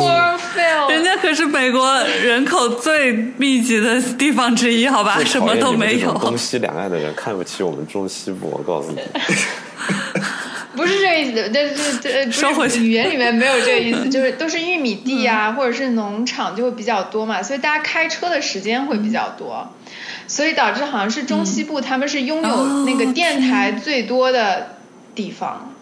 [0.89, 5.19] 人家可是美国人口最密集的地方之一，好吧？
[5.23, 6.13] 什么都没有。
[6.17, 9.01] 东西两岸的人看不起我们中西部，我告诉你。
[10.77, 19.67] 不是这个意思，这这这说回语言里面没有这个意思， 就是都是玉米地啊，或者是农场就会比较多嘛，所以大家开车的时间会比较多。
[20.27, 24.75] 所以导致好像是中西部他们是拥有那个电台最多的
[25.15, 25.73] 地方，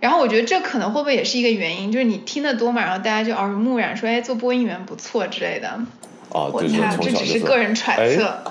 [0.00, 5.78] 然后我觉得这可能会不会也是一个原因，就是你听得多嘛，然后大家就耳濡目染，说哎做播音员不错之类的。
[6.30, 8.42] 哦，我看这只是个人揣测。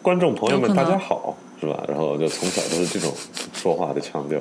[0.00, 1.84] 观众朋友们大家好，是吧？
[1.86, 3.12] 然后就从小都是这种
[3.52, 4.40] 说话的腔调。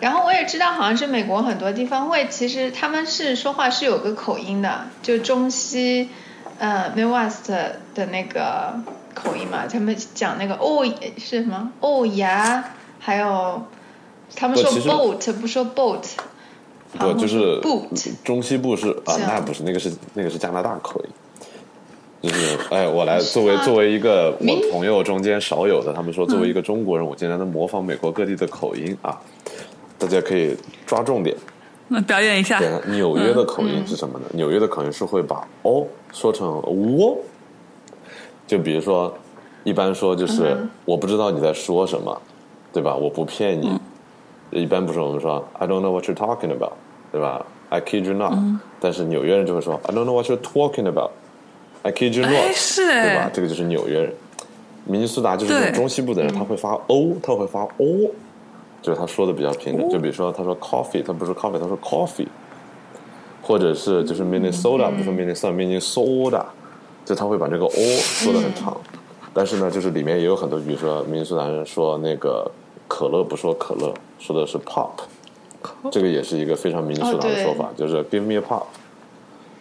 [0.00, 6.08] 然后我也知道，好像是美国很多地方会，其实他们是说话是有个口音的，就中西
[6.58, 7.48] 呃 Midwest
[7.94, 8.80] 的那个。
[9.16, 10.84] 口音嘛，他们讲那个哦
[11.16, 12.62] 是什么哦牙，
[12.98, 13.62] 还有
[14.34, 16.02] 他们说 boat 不说 boat，
[16.98, 17.88] 不就是 boot
[18.22, 21.02] 中西部是啊那不是那个是那个是加拿大口
[22.20, 29.18] 音，就是哎我来作为作为一个我朋友中间少有的，他们说作为一个中国人，我竟然能模仿美国各地的口音啊，
[29.98, 31.36] 大家可以抓重点，
[31.88, 32.60] 那表演一下。
[32.86, 34.26] 纽约的口音是什么呢？
[34.32, 37.18] 纽约的口音是会把哦说成喔。
[38.46, 39.12] 就比如说，
[39.64, 42.20] 一般说就是我不知道你在说什么，
[42.72, 42.94] 对吧？
[42.94, 43.78] 我不骗你。
[44.50, 46.74] 一般不是我们说 I don't know what you're talking about，
[47.10, 48.34] 对吧？I kid you not。
[48.78, 53.28] 但是纽约人就会说 I don't know what you're talking about，I kid you not，是对吧？
[53.32, 54.14] 这个就是纽约人。
[54.84, 58.10] 明尼苏达就是中西部的人，他会发 o，他会发 o，
[58.82, 59.88] 就是他说的比较平整。
[59.90, 62.28] 就比如说他说 coffee，他不是 coffee，他说 coffee，
[63.42, 66.44] 或者是就是 Minnesota，不是 Minnesota，Minnesota。
[67.04, 67.70] 就他会把这个 o
[68.00, 68.76] 说的很长，
[69.32, 72.50] 但是呢，就是里面也有很多，比如说民宿男人说那个
[72.88, 74.90] 可乐不说可乐，说的是 pop，
[75.88, 78.64] 这个也是一个非常民宿男的说法，就是 give me a pop，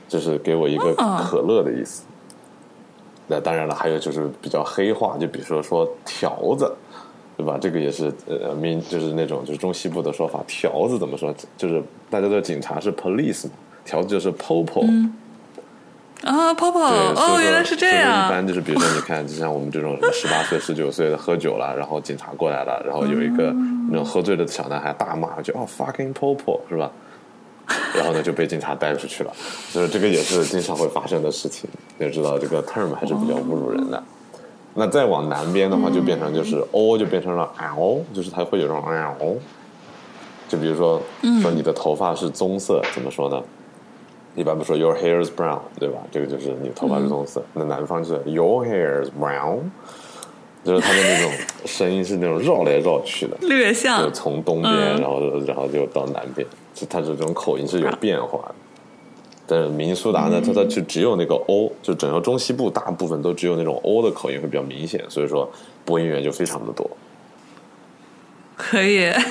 [0.10, 2.04] 就是给我一个可乐的意思。
[3.28, 6.74] 那当然了，还有就是比较黑化，就比如说说条子，
[7.38, 7.58] 对吧？
[7.60, 11.34] 这个也是呃民就是那种就是中西部的说法，条子怎么说？
[11.58, 13.52] 就是大家的警察是 police 嘛，
[13.84, 14.86] 条子就是 popo。
[16.24, 18.28] 啊，泡泡哦，原来是这样。
[18.28, 23.54] 一般就是，比如说，你看，就像我们这种十八岁、十九岁的喝酒了，然后警察过来了，然后有一个
[23.92, 26.90] 那种喝醉了的小男孩大骂，就哦 fucking popo 是吧？
[27.94, 29.32] 然后呢就被警察带出去了。
[29.70, 31.70] 所以这个也是经常会发生的事情。
[32.00, 34.02] 要知道这个 term 还是比较侮辱人的。
[34.78, 39.38] 那再往南边的话，就变成就是 o 就变成了 l，就是它会有这种 l。
[40.48, 41.02] 就比如说
[41.42, 43.42] 说你的头发是棕色，怎么说呢？
[44.36, 46.00] 一般不说 your hair is brown，对吧？
[46.12, 47.42] 这个就是你头发是棕色。
[47.54, 49.60] 那南方就是 your hair is brown，
[50.64, 51.32] 就是它的那种
[51.66, 58.56] 声音是那种绕来绕去的，略像，就从东边，然后然后就到南边，就它这种口音是有变化的。
[59.48, 65.52] 但是明尼苏达呢，它它就只有那个 o，就整个中西部大部分都只有那种 o 的口音会比较明显，所以说
[65.84, 66.90] 播音员就非常的多。
[68.56, 69.12] 可以。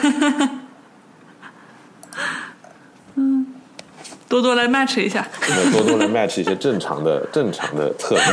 [3.17, 3.47] 嗯
[4.27, 5.29] 多多来 match 一下，
[5.73, 8.33] 多多来 match 一些正常的、 正常的特色。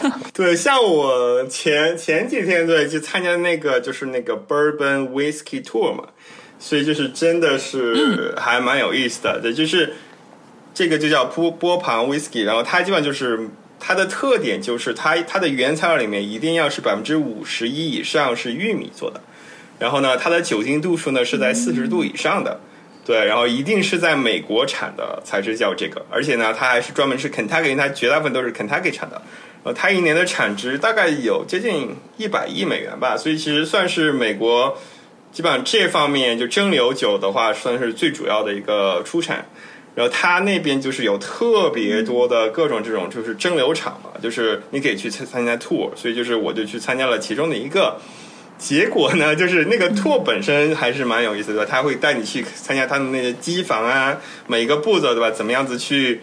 [0.32, 6.04] 对，像我前前几天对去参加那个就是那个 Bourbon Whiskey Tour 嘛，
[6.58, 9.38] 所以就是真的是还蛮有意思的。
[9.42, 9.92] 对，就是
[10.76, 13.48] 这个就叫波波旁 Whisky，然后它基本上就是
[13.80, 19.22] 它的特点就是它它的原材料里面一定要是百分之五十一以上是玉米做的，
[19.78, 22.60] 然后呢，它的酒精度数呢是在四十度以上的。
[23.06, 29.22] 对，然后一定是在美国产的才是叫这个，而且呢，它还是专门是 Kentucky，它绝大部分都是 Kentucky 产的。
[29.62, 34.76] 呃，它一年的产值大概有接近一百亿美元吧，所以其实算是美国
[35.32, 39.46] 基本上这方面就蒸馏酒的话，算是最主要的一个出产。
[39.96, 47.98] 然后他那边就是有特别多的各种这种就是蒸馏厂嘛，就是你可以去参参加 tour，所以就是我就去参加了其中的一个。
[48.58, 55.30] 结果呢， 就是那个 tour 本身还是蛮有意思的，他会带你去参加他的那些机房啊，每一个步骤对吧？
[55.30, 56.20] 怎么样子去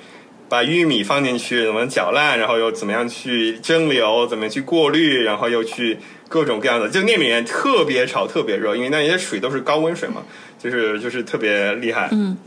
[0.50, 10.24] 把玉米放进去，怎么搅烂，然后又怎么样去蒸馏，怎么去过滤，然后又去各种各样的，就那里面特别潮，特别热，因为那些水都是高温水嘛，
[10.58, 12.10] 就是就是特别厉害。
[12.12, 12.38] 嗯。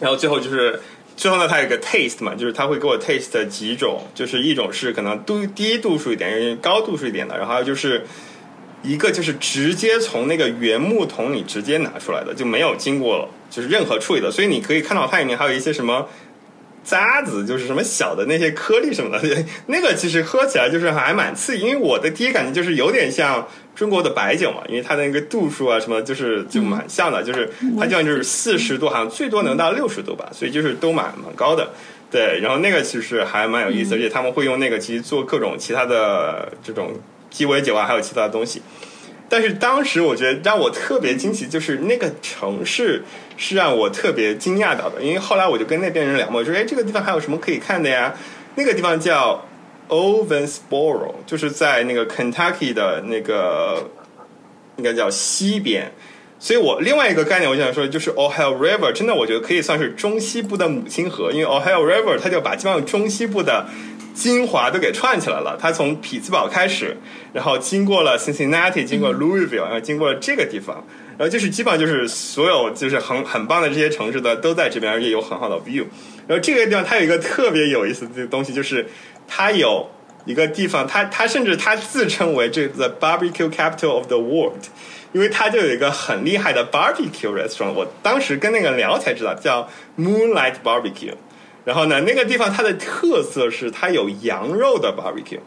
[0.00, 0.80] 然后最后就是
[1.16, 8.04] 最后呢，它有个 taste 嘛，就是他会给我 taste 几种，就是一种是可能度低度数一点，高度数一点的，然后就是。
[8.82, 16.08] 一个就是直接从那个原木桶里直接拿出来的，就没有经过就是任何处理的，所以你可以看到它里面还有一些什么
[16.90, 21.64] 渣子，就是什么小的那些颗粒什么的， 那个其实喝起来就是还蛮刺激。
[21.64, 31.70] 因为我的第一感觉就是有点像中国的白酒嘛，因为它的那个度数啊什么就是就蛮像的，就是它就像就是四十度，好像最多能到六十度吧，所以就是都蛮蛮高的。
[32.10, 36.98] 对，然后那个其实还蛮有意思，而且他们会用那个其实做各种其他的这种。
[37.30, 38.60] 鸡尾酒啊，还有其他的东西，
[39.30, 43.04] 但是当时我觉得让我特别惊奇，就是那个城市
[43.36, 45.00] 是让我特别惊讶到的。
[45.00, 48.12] 因为后来我就跟那边人聊嘛，我说：“哎，这个地方还有什么可以看的呀？”
[48.56, 49.46] 那个地方叫
[49.88, 53.88] Owensboro，就是在那个 Kentucky 的那个
[54.76, 55.92] 应该叫西边。
[56.40, 63.66] 所以我另外一个概念，我想说就是 Ohio River，真的我觉得可以算是中西部的母亲河，因为 Ohio River 它就把基本上中西部的。
[64.20, 65.56] 精华都给串起来了。
[65.58, 66.94] 它从匹兹堡开始，
[67.32, 70.84] 然后经过了 Cincinnati，经过 Louisville，然后经过了这个地方，
[71.16, 75.86] 然后就是基本上就是所有就是很很棒的这些城市的都在这边，而且有很好的 view。
[76.26, 78.86] 然后这个地方它有一个特别有意思的东西，就是
[79.26, 79.88] 它有
[80.26, 84.62] 一个地方，它它甚至它自称为这 the barbecue capital of the world，
[85.12, 87.72] 因为它就有一个很厉害的 barbecue restaurant。
[87.72, 89.66] 我当时跟那个聊才知道，叫
[89.98, 91.14] Moonlight Barbecue。
[91.64, 95.38] 然后呢，那个地方它的特色是它有羊肉的 barbecue，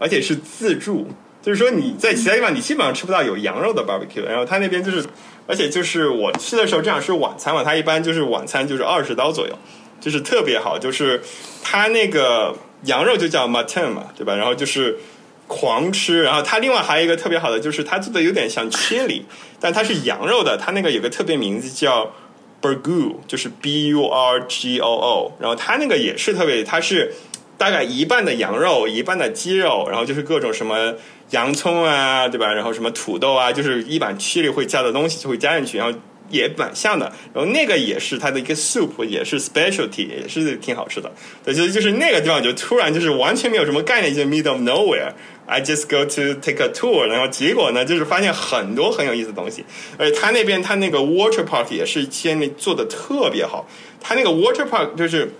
[0.00, 1.06] 而且是自助，
[1.40, 4.24] 就是说你在其他地方你基本上吃不到有羊肉的 barbecue。
[4.24, 5.04] 然后它那边就是，
[5.46, 9.56] 而且就是我去的时候正好是晚餐嘛，它一般就是晚餐就是二十刀左右，
[10.00, 11.22] 就是特别好，就是
[11.62, 12.52] 它那个
[12.84, 14.34] 羊肉就叫 mutton 嘛，对吧？
[14.34, 14.98] 然后就是
[15.46, 19.22] 狂吃，然后它另外还有一个特别好的就是它做的有点像 chili，
[19.60, 22.10] 但它是羊肉的，它那个有个特别名字叫。
[22.60, 27.14] Burgoo 就是 B U R G O O，然后它那个也是特别，它是
[27.56, 30.94] 大概一半的羊肉，一半的鸡肉，然后就是各种什么
[31.30, 32.52] 洋葱啊，对吧？
[32.52, 35.98] 然后什么土豆啊，就是一般区里会加的东西就会加进去，然后
[36.28, 37.10] 也蛮像的。
[37.32, 41.10] 然后那个也是它的一个 soup，也是 specialty，也是挺好吃的。
[41.44, 45.12] 对，就就是那个地方就突然就是完全没有什么概念，就 middle of nowhere。
[45.50, 49.64] I just go to take a tour，然后结果呢，就是发现很多很有意思的东西。
[49.98, 53.68] 而且他那边他那个 water park 也是建立做的特别好。
[54.00, 55.32] 他那个 water park 就是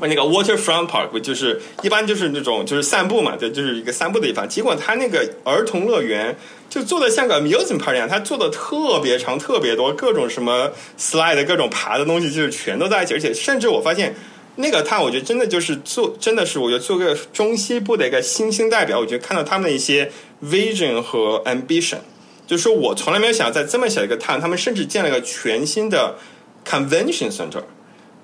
[0.00, 4.48] 那个 waterfront park，就是一般就是那种就是散步嘛，对就是一个散步的地方。
[4.48, 6.34] 结果他那个儿童乐园
[6.70, 13.12] 就做的像个 amusement park 一样，他做的特别长，特别多，各种什么 slide，各种爬的东西，就是全都在一起。
[13.12, 14.14] 而且甚至我发现。
[14.56, 18.98] 那个他，我觉得真的就是做，真的是我觉得做个中西部的一个新兴代表。
[18.98, 20.10] 我觉得看到他们的一些
[20.44, 21.98] vision 和 ambition，
[22.46, 26.16] 就是说我从来没有想在这么小一个 town，他们甚至建了一个全新的
[26.66, 27.62] convention center。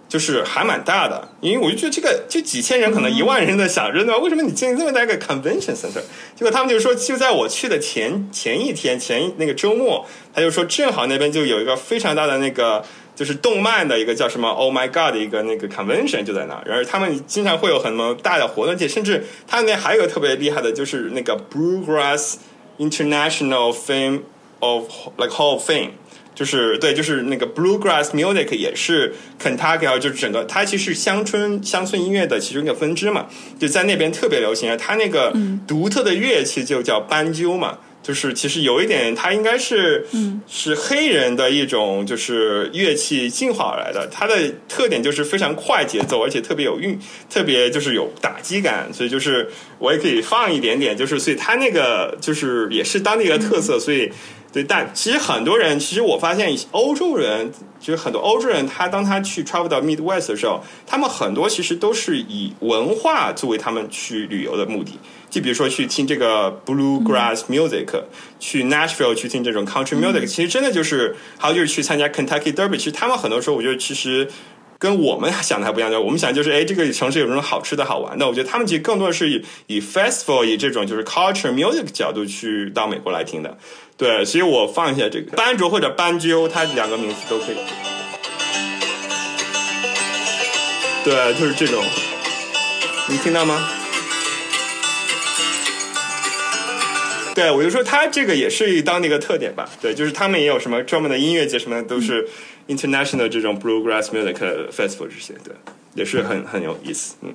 [0.09, 4.17] 就是还蛮大的，因为我就觉得这个就几千人，可能一万人的想着对吧？
[4.17, 6.01] 为什么你建这么大一个 convention center？
[6.35, 12.83] 结果他们就说，就在我去的前前一天，前那个周末，他就说正好那边就有一个非常大的那个
[13.19, 22.37] 就是动漫的一个叫什么 Oh My God 的一个那个 convention 就在那儿，然后他们经常会有很多大的活动，且甚至他那边还有个特别厉害的，就是那个 Bluegrass
[22.79, 24.21] International Fame
[24.61, 24.85] of
[25.17, 25.91] like Hall of Fame。
[26.37, 29.13] 就是对，就是那个 bluegrass music 也是
[29.43, 33.27] Kentucky，就是整个它其实乡村乡村音乐的其中一个分支嘛，
[33.59, 34.79] 就在那边特别流行。
[34.79, 35.35] 它那个
[35.67, 37.79] 独特的乐器就叫斑鸠嘛，
[38.09, 40.07] 就是其实有一点，它应该是
[40.47, 44.09] 是黑人的一种就是乐器进化而来的。
[44.11, 46.99] 它的特点就是非常快节奏，而且特别有韵，
[47.29, 48.91] 特别就是有打击感。
[48.95, 49.47] 所以就是
[49.79, 54.11] 我也可以放一点点，就是所以它那个就是也是当地的特色，所以。
[54.51, 64.93] 对，但其实很多人，其实我发现欧洲人，其实很多欧洲人，他当他去 travel 到 Midwest 的时候，他们很多其实都是以文化作为他们去旅游的目的。
[65.31, 67.87] 就比如说去听这个 bluegrass music，
[68.39, 72.77] 去 Nashville 去听这种 country music，其实真的就是，还有就是去参加 Kentucky Derby。
[72.77, 74.29] 其实他们很多时候，我觉得其实。
[74.81, 78.29] 跟我们想的还不一样，就我们想就是，哎，这个城市有什么好吃的好玩的。
[78.29, 83.59] 我觉得他们其实更多的是以以 festival 以这种就是 culture music 角度去到美国来听的。
[83.97, 87.57] 对，所以我放一下这个班卓或者斑鸠，它两个名字都可以。
[91.05, 91.83] 对，就是这种，
[93.09, 93.78] 你听到吗？
[97.39, 99.69] 对，我就说它这个也是当地一个特点吧。
[99.81, 102.29] 对，就是他们也有什么专门的音乐节，什么的都是。
[102.69, 104.35] International 这种 Bluegrass Music
[104.71, 105.55] Festival 这些，对，
[105.95, 107.17] 也是很很有意思。
[107.23, 107.33] 嗯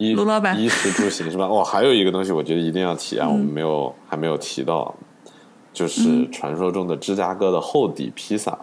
[0.00, 1.44] 嗯，卢老板，衣食住行是吧？
[1.44, 4.92] 哦，还有一个东西，我觉得一定要提啊，我们没有还没有提到，
[5.72, 8.58] 就是传说中的芝加哥的厚底披萨，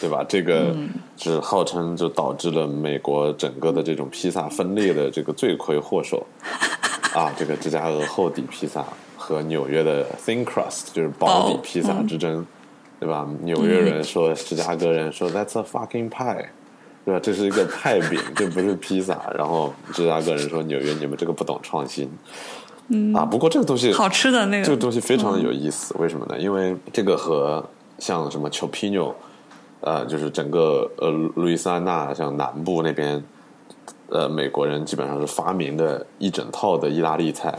[0.00, 0.24] 对吧？
[0.26, 0.74] 这个
[1.18, 6.26] 是号称就导致了美国整个的这种披萨分裂的这个罪魁祸首
[7.12, 7.30] 啊！
[7.38, 8.82] 这个芝加哥厚底披萨
[9.22, 12.44] 和纽约的 Thin Crust 就是薄底披萨之争。
[13.02, 13.26] 对吧？
[13.42, 16.46] 纽约人说，芝加哥人说，That's a fucking pie，
[17.04, 17.18] 对吧？
[17.20, 19.18] 这是一个派饼，这不是披萨。
[19.36, 22.08] 然后芝加哥人说，纽约你们这个不懂创新。
[22.90, 25.96] 嗯啊，不过这个东西好吃的那个，这个东西非常的有意思。
[25.98, 26.38] 为什么呢？
[26.38, 27.68] 因为这个和
[27.98, 29.12] 像什么 c h o p i n o
[29.80, 33.20] 呃，就是整个呃路易斯安那像南部那边，
[34.10, 37.58] 呃，美国人基本上是发明的一整套的意大利菜，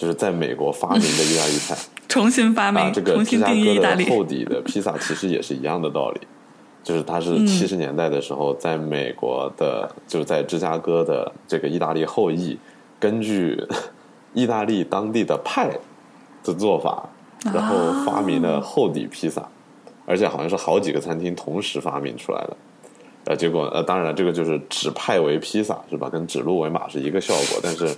[0.00, 1.76] 就是在美国发明的意大利菜。
[2.08, 6.20] 重新发明，这个芝加哥的厚底的披萨其实也是一样的道理，
[6.82, 12.58] 就是它是七十年代的时候，在美国的，就是在芝加哥的这个意大利后裔，
[12.98, 13.62] 根据
[14.32, 15.70] 意大利当地的派
[16.42, 17.06] 的做法，
[17.52, 17.76] 然后
[18.06, 19.46] 发明了厚底披萨，
[20.06, 22.56] 而且好像是好几个餐厅同时发明出来的，
[23.26, 26.08] 呃，结果呃，当然了这个就是指派为披萨是吧？
[26.08, 27.94] 跟指鹿为马是一个效果，但是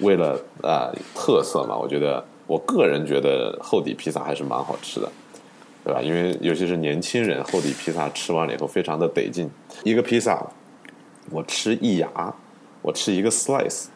[0.00, 2.24] 为了啊特色嘛，我觉得。
[2.46, 5.10] 我个人觉得厚底披萨还是蛮好吃的，
[5.82, 6.02] 对吧？
[6.02, 9.50] 因为尤其是年轻人，厚底披萨吃完了以后非常的得劲。
[9.82, 10.46] 一个披萨，
[11.30, 12.34] 我吃一牙，
[12.82, 13.86] 我吃一个 slice，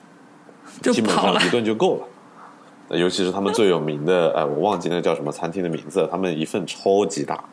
[0.81, 2.97] 基本上一顿就够了。
[2.97, 7.45] 尤其是他们最有名的，哎，我忘记那叫什么餐厅的名字，他们一份超级大。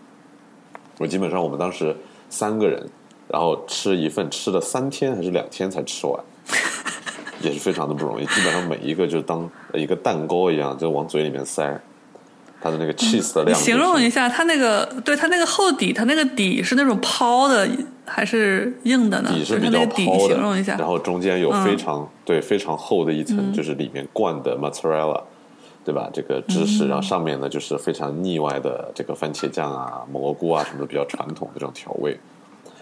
[0.98, 1.93] 我基本上我们当时
[2.30, 2.89] 三个人，
[3.28, 6.24] 然后吃一份，吃了三天还是两天才吃完。
[7.42, 11.80] 也是非常的不容易，基本上每一个就当一个蛋糕一样，就往嘴里面塞。
[12.62, 17.68] 它的那个 cheese 的量，形容一下，它那个对它那个厚底，它那个底是那种抛的
[18.06, 19.30] 还是硬的呢？
[19.32, 20.76] 底是比较抛的，形容一下。
[20.76, 25.22] 然后中间有非常对非常厚的一层，就是里面灌的 mozzarella，
[25.84, 26.10] 对吧？
[26.12, 32.18] 这个芝士，然后上面呢就是非常腻歪的这个番茄酱啊、蘑菇啊什么的比较传统的这种调味。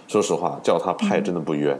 [0.07, 1.77] 说实话，叫它派真的不冤。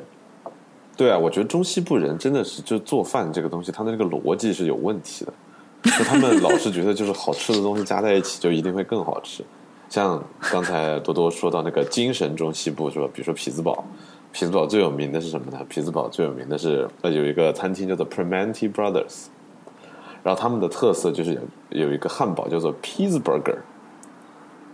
[0.96, 5.34] 对啊，我觉得中西部人真的是就做饭这个东西，他的那个逻辑是有问题的。
[5.84, 9.44] 就他们老是觉得就是好吃的东西加在一起就一定会更好吃。
[9.90, 13.08] 像刚才多多说到那个精神中西部是吧？
[13.14, 13.84] 比如说匹兹堡，
[14.32, 15.60] 匹兹堡最有名的是什么呢？
[15.68, 19.26] 匹兹堡最有名的是呃有一个餐厅叫做 Primanti Brothers，
[20.24, 23.58] 然后他们的特色就是有有一个汉堡叫做 Pittsburgher，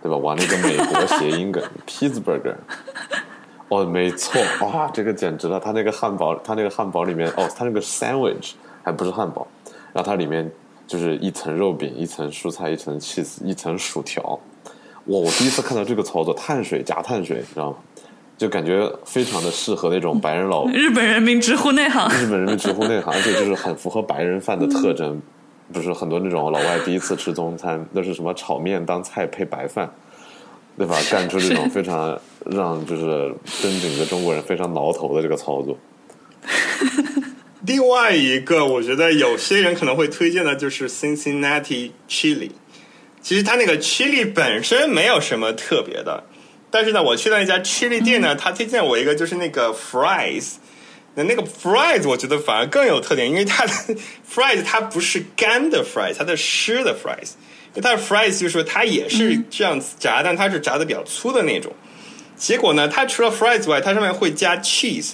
[0.04, 0.16] 对吧？
[0.16, 2.56] 玩了一个美国谐音梗 Pittsburgher。
[3.70, 5.60] 哦，没错，哇，这个简直了！
[5.60, 8.54] 它那个汉堡，它那个汉堡里面，哦，它那个 sandwich
[8.84, 9.48] 还不是汉堡，
[9.94, 10.50] 然后它里面
[10.88, 14.22] 就是一层肉饼，一层蔬菜，一层 cheese，一层薯条。
[14.24, 14.40] 哇，
[15.06, 17.78] 我第一次看到这个操作，碳水加碳水，你知道吗？
[18.38, 25.22] 就感觉非常的适合那种白人老日本人民直呼内行，日本人民直呼内行， 而且就是很符合白人饭的特征。
[25.72, 29.88] 不是很多那种老外第一次吃中餐那是什么炒面当菜配白饭，
[30.80, 30.98] 对吧？
[31.12, 35.78] 干出这种非常让就是真正的中国人非常挠头的这个操作。
[37.68, 42.52] 另外一个，我觉得有些人可能会推荐的就是 Cincinnati Chili。
[43.22, 46.24] 其实它那个 chili 本身没有什么特别的，
[46.72, 50.54] 但是呢，我去到一家 chili 店呢，他推荐我一个就是那个 fries。
[51.16, 53.74] 那那个 fries 我觉得反而更有特点，因为它的
[54.34, 57.32] fries 它不是干的 fries，它的湿的 fries。
[57.76, 61.74] 它的 fries 就是说它也是这样子炸，但它是炸的比较粗的那种。
[62.36, 65.12] 结果呢，它除了 fries 外，它上面会加 cheese。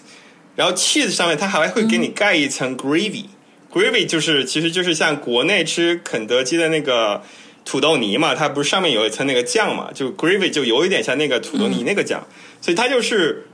[0.55, 7.21] 然后 cheese 上面它还会给你盖一层 gravy，gravy 就是其实就是像国内吃肯德基的那个
[7.65, 12.25] 土豆泥嘛，它不是上面有一层那个酱嘛，就 gravy 就有一点像那个土豆泥那个酱，
[12.61, 13.47] 所以它就是。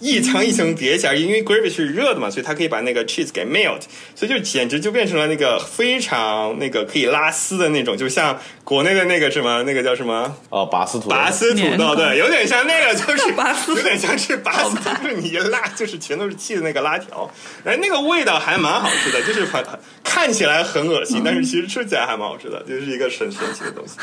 [0.00, 3.80] 一层一层叠起来，因为 gravy 是热的嘛，所以它可以把那个 cheese 给 melt，
[4.14, 10.36] 所以就简直就变成了那个非常那个可以拉丝的那种，就像国内的那个什么那个叫什么？
[10.50, 17.30] 哦，拔丝土豆拔丝土豆，对，有点像那个，就是 拔丝，有点像是拔丝，就是你一拉就是全都是 cheese 那个拉条，
[17.64, 19.64] 哎，那个味道还蛮好吃的，就是很
[20.02, 23.96] 看起来很恶心，但是其实吃起来还蛮好吃的，就是一个很神奇的东西。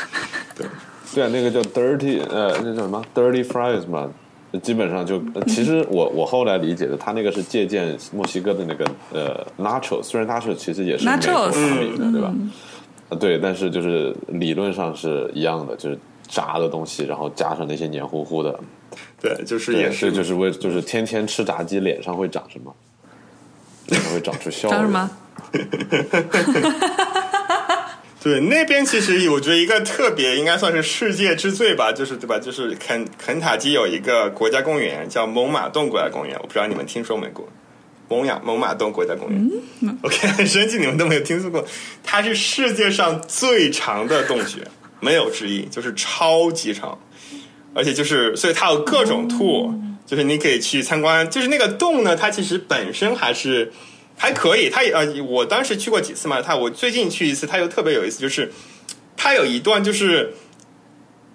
[0.56, 0.66] 对，
[1.14, 4.10] 对啊，那个叫 dirty，呃，那叫什么？dirty fries 嘛。
[4.60, 12.34] 基本上就，其实我我后来理解的，他那个是借鉴墨西哥的那个呃 nacho，虽然 nacho 其实也是美国发明的，对吧？
[13.18, 15.98] 对，但是就是理论上是一样的，就是
[16.28, 18.60] 炸的东西，然后加上那些黏糊糊的，
[19.20, 22.74] 对，就是也是就是为就是天天吃炸鸡，脸上会长什么？
[23.88, 25.10] 脸上会长出笑什么？
[28.22, 32.38] 对，那边其实我觉得一个特别应该算是世界之最吧，就是对吧？
[32.38, 37.48] 就是肯肯塔基有一个国家公园叫猛犸洞国家公园，我不知道你们听说没过？
[38.08, 39.50] 猛雅猛犸洞国家公园
[40.02, 41.66] ，OK，很神奇，你们都没有听说过？
[42.04, 44.60] 它是世界上最长的洞穴，
[45.00, 46.96] 没有之一，就是超级长，
[47.74, 49.74] 而且就是所以它有各种 tour，
[50.06, 51.28] 就是你可以去参观。
[51.28, 53.72] 就是那个洞呢，它其实本身还是。
[54.22, 58.52] 还可以，他也呃，我当时去过几次嘛，它我最近去一次，他又特别有意思，就是
[59.16, 60.34] 他有一段就是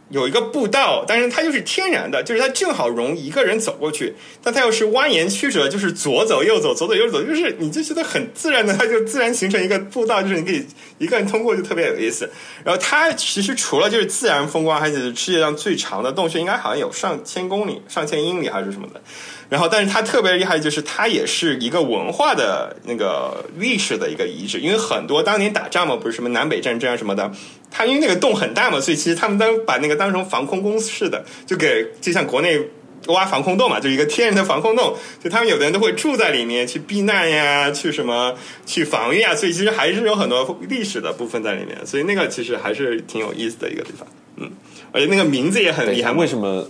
[0.09, 10.65] 有一个步道，但是它又是天然的，就是它正好容一个人走过去，但它又是蜿蜒曲折，就是左走右走，左走右走，就是你就觉得很自然的，它就自然形成一个步道，就是你可以
[10.97, 12.29] 一个人通过就特别有意思。
[12.63, 19.01] 然后它其实除了就是自然风光，还是世界上最长的洞穴，应该好像有上千公里、上千英里还是什么的。
[19.49, 27.31] 然后，但是它特别厉害，就是它也是一个文化的那个历史的一个遗址，因为很多当年打仗嘛，不是什么南北战争啊什么的，
[27.69, 32.59] 它因为那个洞很大嘛，所以其实他们当把那个当成防空工事的，就给就像国内
[33.07, 38.33] 挖防空洞嘛，就一个天然的防空洞，就他们有的人都会住在里面去避难呀，去什么
[38.65, 44.07] 去防御啊，所以其实还是有很多历史的部分在里面，所以那个其实还是挺有意思的一个地方，
[44.37, 44.51] 嗯，
[44.91, 46.67] 而且那个名字也很厉害，为什么？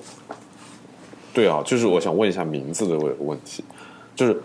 [1.34, 3.64] 对啊，就是我想问一下名字的问问题，
[4.16, 4.36] 就是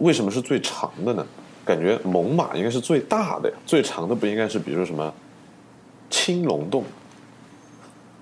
[0.00, 1.24] 为什么是最长的呢？
[1.64, 5.12] 感觉猛犸应该是最大的呀，最长的不应该是比如说什么
[6.10, 6.84] 青龙洞？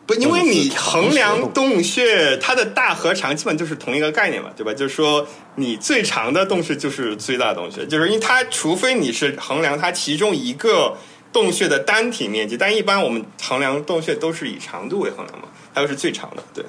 [0.06, 4.74] 不，因为你衡量洞穴它的大和长基本就是同一个概念嘛，对吧？
[4.74, 10.96] 就是说你最长的洞穴就是最大的洞穴，就是因为它除非你是衡量它其中一个
[11.32, 16.64] 洞穴的单体面积，但一般我们衡量洞穴都是以长度为衡量嘛，它又是最长的，对。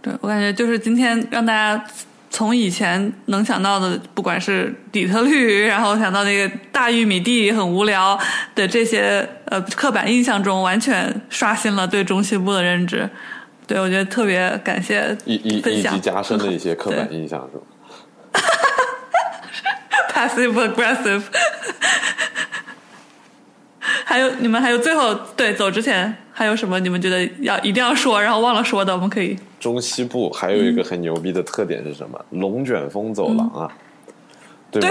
[0.00, 1.84] 对，我感觉就是今天让大家
[2.34, 8.18] 从以前能想到的，不管是底特律， 然后想到那个大玉米地很无聊
[8.56, 13.08] 的这些呃刻板印象中，完全刷新了对中西部的认知。
[13.68, 17.64] 对，我觉得特别感谢以以以及加深的一些刻板印象，是吧
[20.12, 21.22] ？Passive aggressive。
[24.04, 29.36] 还有你们还有最后对走之前还有什么你们觉得要一定要说然后忘了说的我们可以。
[29.60, 32.22] 中西部还有一个很牛逼的特点是什么？
[32.30, 33.70] 龙卷风走廊啊，
[34.70, 34.88] 对吧？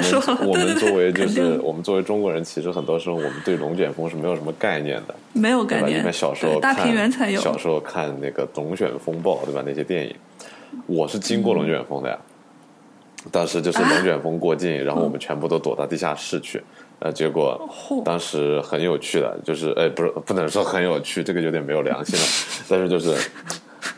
[0.00, 5.98] 就是我们 我们作为就是我们作为中国人，其实很多时候我们对龙卷风是没有什么概念的，没有概念。
[5.98, 9.62] 因为小时候大平原才有，小时候看那个龙卷风暴，对吧？
[9.66, 10.14] 那些电影，
[10.86, 12.16] 我是经过龙卷风的呀。
[13.32, 16.62] 当时就是龙卷风过境，然后我们全部都躲到地下室去。
[16.98, 17.60] 呃，结果
[18.04, 22.26] 当时很有趣的，就是哎，不是不能说很有趣，这个有点没有良心了。
[22.68, 23.14] 但是就是，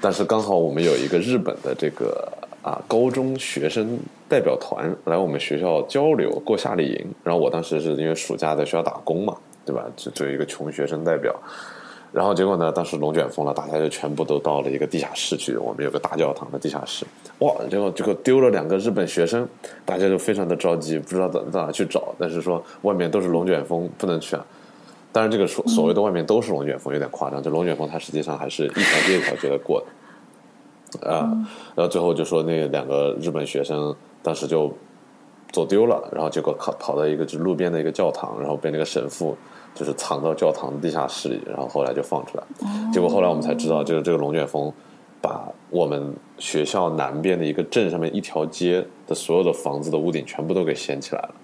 [0.01, 2.27] 但是刚好我们有一个日本的这个
[2.61, 3.99] 啊高中学生
[4.29, 9.85] 代表团来我们学校交流过夏令营，然后我当时是因为暑假在学校打工嘛，对吧？
[9.97, 11.35] 就作为一个穷学生代表，
[12.11, 15.57] 然后结果呢，当时龙卷风了，大家就全部都到了一个地下室去。
[15.59, 17.05] 我们有个大教堂的地下室，
[17.41, 17.55] 哇！
[17.71, 19.47] 结果结果丢了两个日本学生，
[19.85, 22.15] 大家就非常的着急，不知道到到哪去找。
[22.19, 24.47] 但是说外面都是龙卷风，不能去啊。
[25.13, 29.85] 当然，这个所所谓的外面都是龙卷风有点夸张，就龙卷风它实际上还是一条街一条街的过
[31.01, 31.31] 的啊。
[31.75, 34.73] 然后最后就说那两个日本学生当时就
[35.53, 39.37] 走丢了，然后结果跑跑到一个就路边的一个教堂，然后被那个神父。
[39.79, 42.43] 就是藏到教堂的地下室里，然后后来就放出来。
[42.93, 44.73] 结果后来我们才知道，就是这个龙卷风
[45.21, 51.35] 把我们学校南边的一个镇上面一条街的所有的房子的屋顶全部都给掀起来了。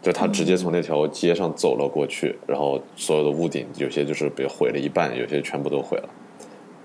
[0.00, 6.08] 就他直接从那条街上走了过去，然后所有的屋顶有些就是被毁了一半，有些全部都毁了。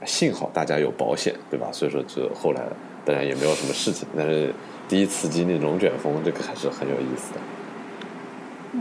[0.06, 1.70] 幸好大家有保险，对吧？
[1.72, 2.62] 所以说就后来
[3.06, 4.08] 当然也没有什么事情。
[4.18, 4.54] 但是
[4.90, 7.40] 第一次经历龙卷风，这个还是很有意思的。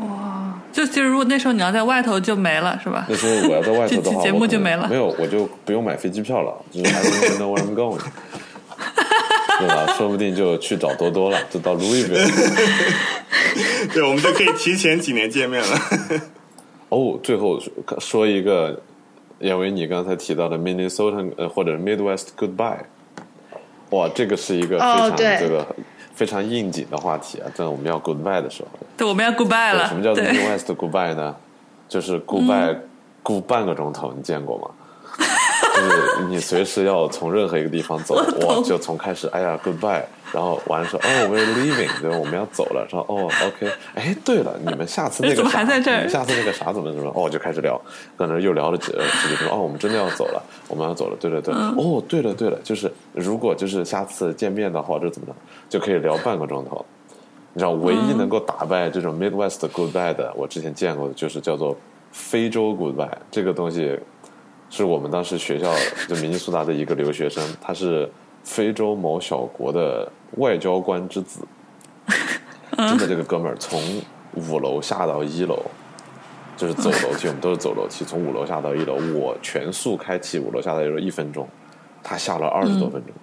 [0.04, 3.06] 哇，就其实如果那时候你要在外头就没了，是吧？
[3.08, 4.88] 那时候我要在外头的话，节目就没了。
[4.88, 8.00] 没有，我就不用买飞机票了，就是 I don't know where I'm going，
[9.60, 9.94] 对吧？
[9.96, 12.28] 说不定就去找多多了，就到 Louisville。
[13.92, 15.78] 对，我们就可以提前几年见面了。
[16.90, 17.60] 哦，最后
[18.00, 18.82] 说一个，
[19.38, 22.80] 因为你刚才提到的 Minnesota 呃或者 Midwest Goodbye，
[23.90, 25.64] 哇，这个是一个非常这个。
[26.14, 29.86] 非常应景的话题啊，在我们要 goodbye 的时候，对，我们要 goodbye 了。
[29.88, 31.34] 什么叫做 West goodbye 呢？
[31.88, 32.76] 就是 goodbye，
[33.22, 34.70] 顾半个钟头，你见过吗？
[35.74, 38.14] 就是你随时要从任何一个地方走，
[38.46, 40.02] 哇，就从开始，哎呀，goodbye，
[40.32, 42.16] 然后完了说，哦，we're leaving，对吧？
[42.16, 46.08] 我们要走了，说，哦，OK，哎，对了，你们下次那个 怎么还在这儿？
[46.08, 47.10] 下次那个啥怎么怎么？
[47.14, 47.80] 哦，就开始聊，
[48.16, 55.34] 可能又聊了几十几分钟，哦，我们真的要走了，我们要走了，对对对，哦，对了对了，就是如果就是下次见面的话，或者怎么着，
[55.68, 56.84] 就可以聊半个钟头。
[57.52, 61.76] 你知道，唯一能够打败这种 Midwest goodbye 的，我之前见过的就是叫做
[62.12, 63.98] 非洲 goodbye 这个东西。
[64.76, 65.72] 是我们当时学校
[66.08, 68.10] 就明尼苏达的一个留学生，他是
[68.42, 71.46] 非洲某小国的外交官之子。
[72.76, 73.80] 真的，这个哥们儿从
[74.34, 75.62] 五楼下到一楼，
[76.56, 81.46] 就是走楼梯，我们都是走楼梯，从五楼下到一楼，我全速开启五楼下到一楼一分钟，
[82.02, 83.14] 他下了二十多分钟，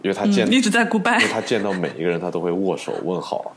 [0.00, 3.52] 因为他见一直在 goodbye，因为他见到每一个人他都会握手问好。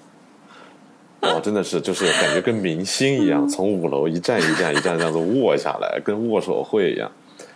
[1.21, 7.11] 哇， 真的是就是感觉跟明星一样，从五楼一站一站一站这样子握下来，跟握手会一样。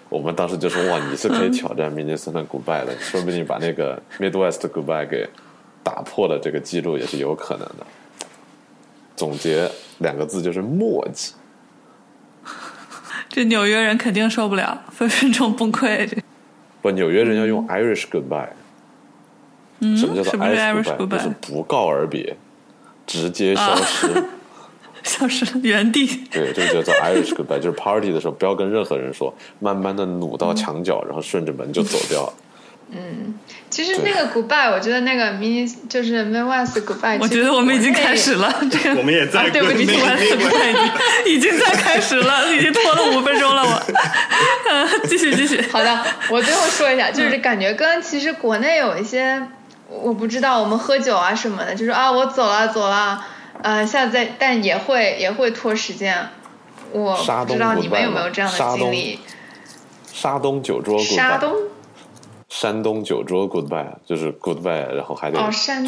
[0.10, 5.30] 我们当时就说：“哇，你是可以挑战明尼苏达 Goodbye 的，说不定把那个 Midwest Goodbye 给
[5.84, 7.86] 打破了这个记录也是有可能的。”
[9.16, 9.70] 总结
[10.00, 11.34] 两个字就是墨迹。
[13.28, 16.10] 这纽约人肯定受不了，分分钟崩溃。
[16.82, 18.50] 不，纽约人要用 Irish Goodbye。
[19.82, 21.18] 嗯，什么叫做 Irish Goodbye？
[21.18, 22.36] 就是不告而别。
[23.10, 24.24] 直接消失，
[25.02, 26.06] 消失原地。
[26.32, 32.34] 对，这个叫做 Irish goodbye，就是 party 的时候不要跟任何人说，慢慢的努到墙角，然后顺着门就走掉了。
[32.92, 33.36] 嗯，
[33.70, 38.52] 其实那个 goodbye，我觉得那个 mini 就是 Midwest goodbye，我觉得我们已经开始了。
[38.70, 40.92] 这个我们也在，对不起，Midwest goodbye
[41.26, 43.64] 已经在开始了，已经拖了五分钟了。
[43.64, 45.62] 我，继续继续。
[45.72, 49.42] 好的，我最后说一下，就是感觉跟其实国内有一些。
[49.90, 53.26] 我不知道，我们喝酒啊什么的，就是啊，我走了走了，
[53.64, 56.30] 呃，下次再，但也会也会拖时间。
[56.92, 59.20] 我不知道你们有没有这样的经历。
[60.12, 61.00] 沙东酒桌。
[61.00, 61.54] 沙东。
[62.50, 65.40] 山东酒桌 goodbye，就是 goodbye，然后还得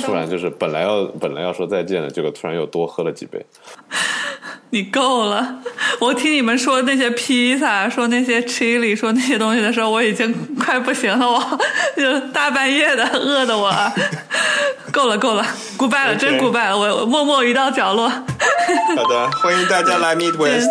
[0.01, 3.43] 突然就是本来要本来要说再见的，结果突然又多喝了几杯。
[4.73, 5.57] 你够了！
[5.99, 11.29] 我听你们说那些披萨，说那些 chili，说那些东西的时候，我已经快不行了。
[11.29, 11.59] 我
[11.97, 13.69] 就大半夜的，饿的我。
[14.93, 15.45] 够了，够了
[15.77, 16.77] ，goodbye 了，真 goodbye 了。
[16.77, 18.07] 我默默移到角落。
[18.07, 20.69] 好的，欢迎大家来 Midwest。